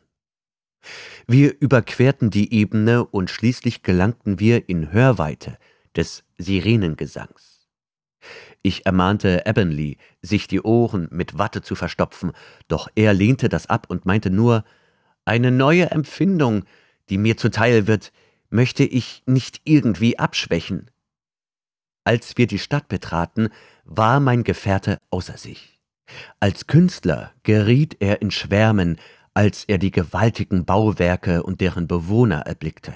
[1.28, 5.58] Wir überquerten die Ebene und schließlich gelangten wir in Hörweite
[5.96, 7.55] des Sirenengesangs.
[8.66, 12.32] Ich ermahnte Ebonley, sich die Ohren mit Watte zu verstopfen,
[12.68, 14.64] doch er lehnte das ab und meinte nur,
[15.24, 16.66] eine neue Empfindung,
[17.10, 18.12] die mir zuteil wird,
[18.50, 20.90] möchte ich nicht irgendwie abschwächen.
[22.06, 23.50] Als wir die Stadt betraten,
[23.84, 25.80] war mein Gefährte außer sich.
[26.40, 28.98] Als Künstler geriet er in Schwärmen,
[29.36, 32.94] als er die gewaltigen Bauwerke und deren Bewohner erblickte.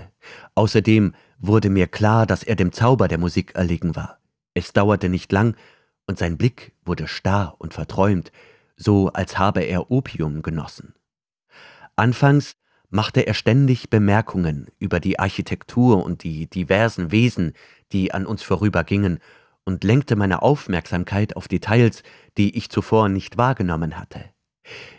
[0.56, 4.19] Außerdem wurde mir klar, dass er dem Zauber der Musik erlegen war.
[4.60, 5.56] Es dauerte nicht lang,
[6.06, 8.34] und sein Blick wurde starr und verträumt,
[8.76, 10.96] so als habe er Opium genossen.
[11.96, 12.58] Anfangs
[12.90, 17.54] machte er ständig Bemerkungen über die Architektur und die diversen Wesen,
[17.94, 19.20] die an uns vorübergingen,
[19.64, 22.04] und lenkte meine Aufmerksamkeit auf Details,
[22.38, 24.26] die ich zuvor nicht wahrgenommen hatte.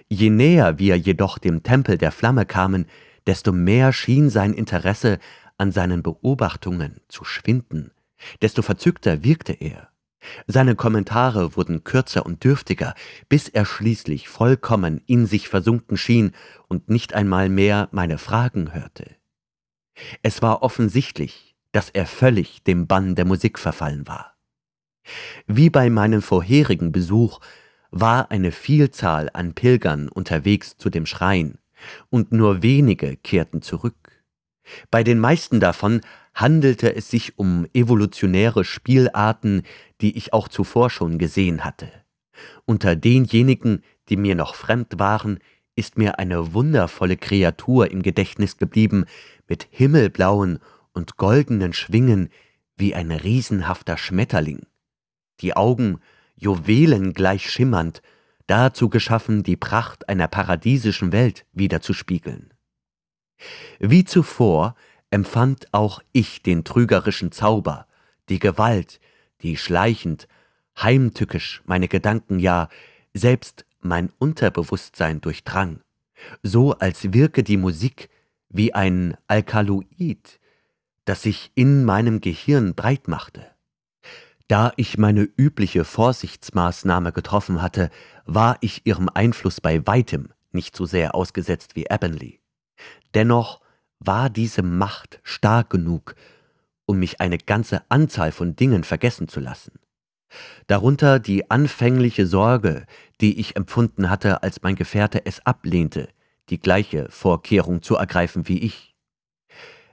[0.08, 2.86] Je näher wir jedoch dem Tempel der Flamme kamen,
[3.26, 5.18] desto mehr schien sein Interesse
[5.58, 7.90] an seinen Beobachtungen zu schwinden,
[8.42, 9.88] desto verzückter wirkte er.
[10.46, 12.94] Seine Kommentare wurden kürzer und dürftiger,
[13.28, 16.32] bis er schließlich vollkommen in sich versunken schien
[16.68, 19.16] und nicht einmal mehr meine Fragen hörte.
[20.22, 24.34] Es war offensichtlich, dass er völlig dem Bann der Musik verfallen war.
[25.46, 27.40] Wie bei meinem vorherigen Besuch
[27.90, 31.58] war eine Vielzahl an Pilgern unterwegs zu dem Schrein,
[32.10, 34.24] und nur wenige kehrten zurück.
[34.90, 36.02] Bei den meisten davon
[36.34, 39.62] handelte es sich um evolutionäre Spielarten,
[40.00, 41.90] die ich auch zuvor schon gesehen hatte.
[42.64, 45.38] Unter denjenigen, die mir noch fremd waren,
[45.76, 49.04] ist mir eine wundervolle Kreatur im Gedächtnis geblieben,
[49.48, 50.58] mit himmelblauen
[50.92, 52.28] und goldenen Schwingen
[52.76, 54.66] wie ein riesenhafter Schmetterling.
[55.40, 56.00] Die Augen
[56.34, 58.02] juwelengleich schimmernd,
[58.46, 62.52] dazu geschaffen, die Pracht einer paradiesischen Welt wiederzuspiegeln.
[63.78, 64.74] Wie zuvor
[65.10, 67.86] empfand auch ich den trügerischen Zauber,
[68.28, 69.00] die Gewalt,
[69.42, 70.28] die schleichend,
[70.80, 72.68] heimtückisch meine Gedanken, ja
[73.12, 75.80] selbst mein Unterbewusstsein durchdrang,
[76.42, 78.08] so als wirke die Musik
[78.48, 80.38] wie ein Alkaloid,
[81.04, 83.46] das sich in meinem Gehirn breit machte.
[84.48, 87.90] Da ich meine übliche Vorsichtsmaßnahme getroffen hatte,
[88.24, 92.38] war ich ihrem Einfluss bei weitem nicht so sehr ausgesetzt wie Avonlea.
[93.14, 93.60] Dennoch
[94.00, 96.14] war diese Macht stark genug,
[96.86, 99.78] um mich eine ganze Anzahl von Dingen vergessen zu lassen.
[100.66, 102.86] Darunter die anfängliche Sorge,
[103.20, 106.08] die ich empfunden hatte, als mein Gefährte es ablehnte,
[106.48, 108.94] die gleiche Vorkehrung zu ergreifen wie ich.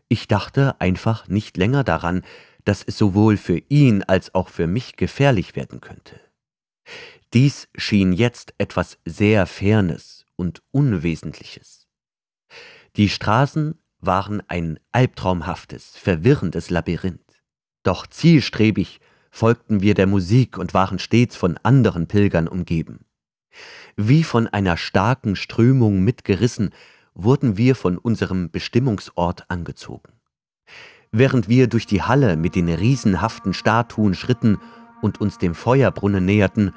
[0.09, 2.23] Ich dachte einfach nicht länger daran,
[2.63, 6.19] dass es sowohl für ihn als auch für mich gefährlich werden könnte.
[7.33, 11.87] Dies schien jetzt etwas sehr Fernes und Unwesentliches.
[12.95, 17.43] Die Straßen waren ein albtraumhaftes, verwirrendes Labyrinth.
[17.83, 18.99] Doch zielstrebig
[19.31, 23.05] folgten wir der Musik und waren stets von anderen Pilgern umgeben.
[23.95, 26.71] Wie von einer starken Strömung mitgerissen,
[27.13, 30.13] wurden wir von unserem Bestimmungsort angezogen.
[31.11, 34.59] Während wir durch die Halle mit den riesenhaften Statuen schritten
[35.01, 36.73] und uns dem Feuerbrunnen näherten,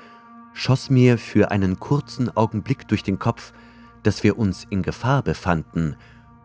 [0.54, 3.52] schoss mir für einen kurzen Augenblick durch den Kopf,
[4.02, 5.96] dass wir uns in Gefahr befanden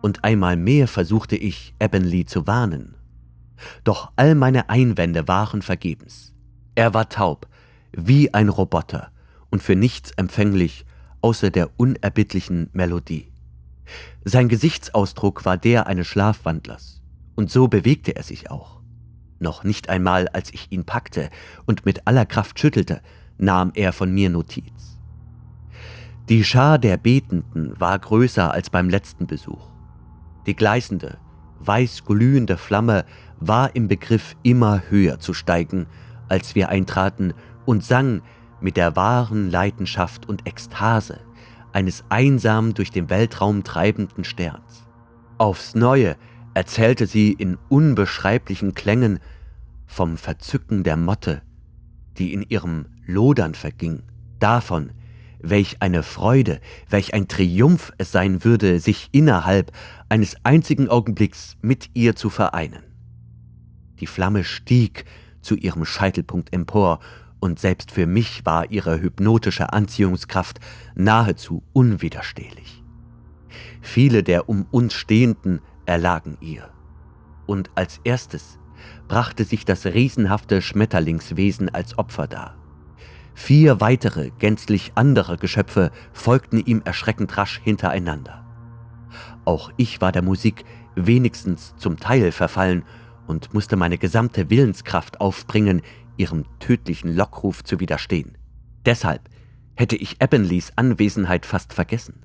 [0.06, 2.94] und einmal mehr versuchte ich, Ebbenly zu warnen.
[3.84, 6.32] Doch all meine Einwände waren vergebens.
[6.76, 7.48] Er war taub,
[7.92, 9.10] wie ein Roboter
[9.50, 10.86] und für nichts empfänglich
[11.22, 13.32] außer der unerbittlichen Melodie.
[14.24, 17.02] Sein Gesichtsausdruck war der eines Schlafwandlers,
[17.34, 18.82] und so bewegte er sich auch.
[19.40, 21.32] Noch nicht einmal, als ich ihn packte
[21.66, 23.02] und mit aller Kraft schüttelte,
[23.40, 25.00] nahm er von mir Notiz.
[26.30, 29.75] Die Schar der Betenden war größer als beim letzten Besuch.
[30.46, 31.18] Die gleißende,
[31.60, 33.06] weiß glühende Flamme
[33.40, 35.88] war im Begriff, immer höher zu steigen,
[36.30, 37.34] als wir eintraten,
[37.66, 38.22] und sang
[38.62, 41.20] mit der wahren Leidenschaft und Ekstase
[41.74, 44.88] eines einsam durch den Weltraum treibenden Sterns.
[45.38, 46.16] Aufs neue
[46.54, 49.20] erzählte sie in unbeschreiblichen Klängen
[49.86, 51.42] vom Verzücken der Motte,
[52.18, 54.04] die in ihrem Lodern verging,
[54.40, 54.92] davon,
[55.50, 59.72] welch eine Freude, welch ein Triumph es sein würde, sich innerhalb
[60.10, 62.84] eines einzigen Augenblicks mit ihr zu vereinen.
[64.00, 65.06] Die Flamme stieg
[65.42, 67.00] zu ihrem Scheitelpunkt empor,
[67.40, 70.60] und selbst für mich war ihre hypnotische Anziehungskraft
[70.96, 72.84] nahezu unwiderstehlich.
[73.82, 76.72] Viele der um uns Stehenden erlagen ihr.
[77.46, 78.58] Und als erstes
[79.08, 82.58] brachte sich das riesenhafte Schmetterlingswesen als Opfer dar.
[83.36, 88.46] Vier weitere, gänzlich andere Geschöpfe folgten ihm erschreckend rasch hintereinander.
[89.44, 90.64] Auch ich war der Musik
[90.96, 92.84] wenigstens zum Teil verfallen
[93.28, 95.82] und musste meine gesamte Willenskraft aufbringen,
[96.18, 98.38] ihrem tödlichen Lockruf zu widerstehen.
[98.86, 99.30] Deshalb
[99.76, 102.22] hätte ich Ebbenleys Anwesenheit fast vergessen.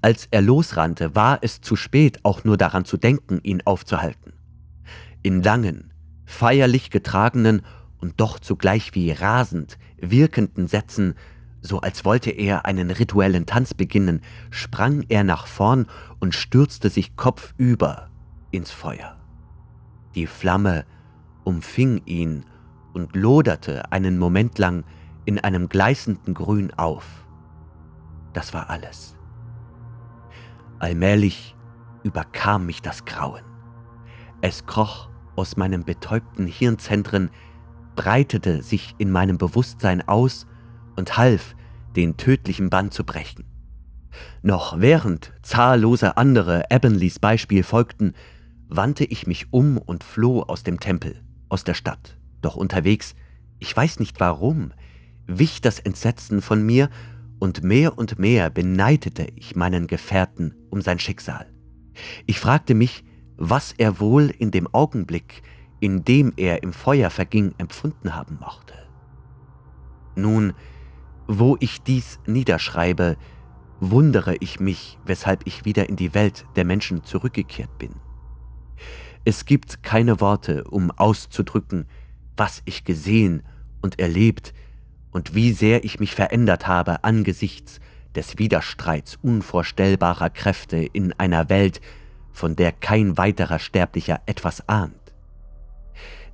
[0.00, 4.32] Als er losrannte, war es zu spät, auch nur daran zu denken, ihn aufzuhalten.
[5.22, 5.92] In langen,
[6.24, 7.62] feierlich getragenen
[8.00, 9.78] und doch zugleich wie rasend
[10.10, 11.14] wirkenden Sätzen,
[11.60, 15.86] so als wollte er einen rituellen Tanz beginnen, sprang er nach vorn
[16.20, 18.10] und stürzte sich kopfüber
[18.50, 19.16] ins Feuer.
[20.14, 20.84] Die Flamme
[21.44, 22.44] umfing ihn
[22.92, 24.84] und loderte einen Moment lang
[25.24, 27.26] in einem gleißenden Grün auf.
[28.32, 29.16] Das war alles.
[30.78, 31.56] Allmählich
[32.02, 33.42] überkam mich das Grauen.
[34.40, 37.30] Es kroch aus meinen betäubten Hirnzentren
[37.94, 40.46] breitete sich in meinem Bewusstsein aus
[40.96, 41.54] und half,
[41.96, 43.44] den tödlichen Bann zu brechen.
[44.42, 48.14] Noch während zahllose andere Ebbenleys Beispiel folgten,
[48.68, 53.14] wandte ich mich um und floh aus dem Tempel, aus der Stadt, Doch unterwegs,
[53.58, 54.72] ich weiß nicht warum,
[55.26, 56.90] wich das Entsetzen von mir
[57.38, 61.46] und mehr und mehr beneidete ich meinen Gefährten um sein Schicksal.
[62.26, 63.04] Ich fragte mich,
[63.36, 65.42] was er wohl in dem Augenblick,
[65.84, 68.72] in dem er im Feuer verging, empfunden haben mochte.
[70.16, 70.54] Nun,
[71.26, 73.18] wo ich dies niederschreibe,
[73.80, 77.96] wundere ich mich, weshalb ich wieder in die Welt der Menschen zurückgekehrt bin.
[79.26, 81.86] Es gibt keine Worte, um auszudrücken,
[82.34, 83.42] was ich gesehen
[83.82, 84.54] und erlebt
[85.10, 87.78] und wie sehr ich mich verändert habe angesichts
[88.14, 91.82] des Widerstreits unvorstellbarer Kräfte in einer Welt,
[92.32, 95.03] von der kein weiterer Sterblicher etwas ahnt.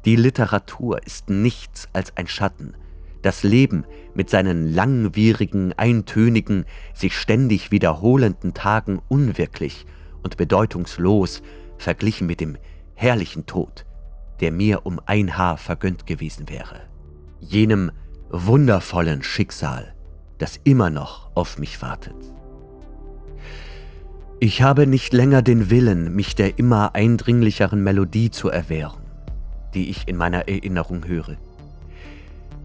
[0.04, 2.74] Die Literatur ist nichts als ein Schatten,
[3.22, 3.84] das Leben
[4.14, 9.84] mit seinen langwierigen, eintönigen, sich ständig wiederholenden Tagen unwirklich
[10.22, 11.42] und bedeutungslos
[11.76, 12.56] verglichen mit dem
[12.94, 13.84] herrlichen Tod,
[14.40, 16.80] der mir um ein Haar vergönnt gewesen wäre,
[17.38, 17.90] jenem
[18.30, 19.94] wundervollen Schicksal,
[20.38, 22.16] das immer noch auf mich wartet.
[24.38, 29.09] Ich habe nicht länger den Willen, mich der immer eindringlicheren Melodie zu erwehren,
[29.74, 31.36] die ich in meiner Erinnerung höre.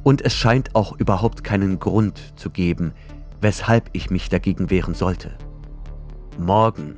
[0.03, 2.93] Und es scheint auch überhaupt keinen Grund zu geben,
[3.41, 5.37] weshalb ich mich dagegen wehren sollte.
[6.37, 6.95] Morgen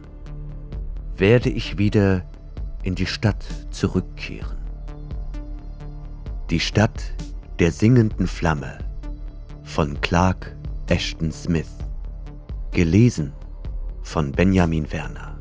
[1.16, 2.24] werde ich wieder
[2.84, 4.58] in die Stadt zurückkehren.
[6.49, 7.14] Die Stadt
[7.60, 8.78] der singenden Flamme
[9.64, 10.55] von Clark
[10.88, 11.70] Ashton Smith.
[12.72, 13.34] Gelesen
[14.03, 15.36] von Benjamin Werner.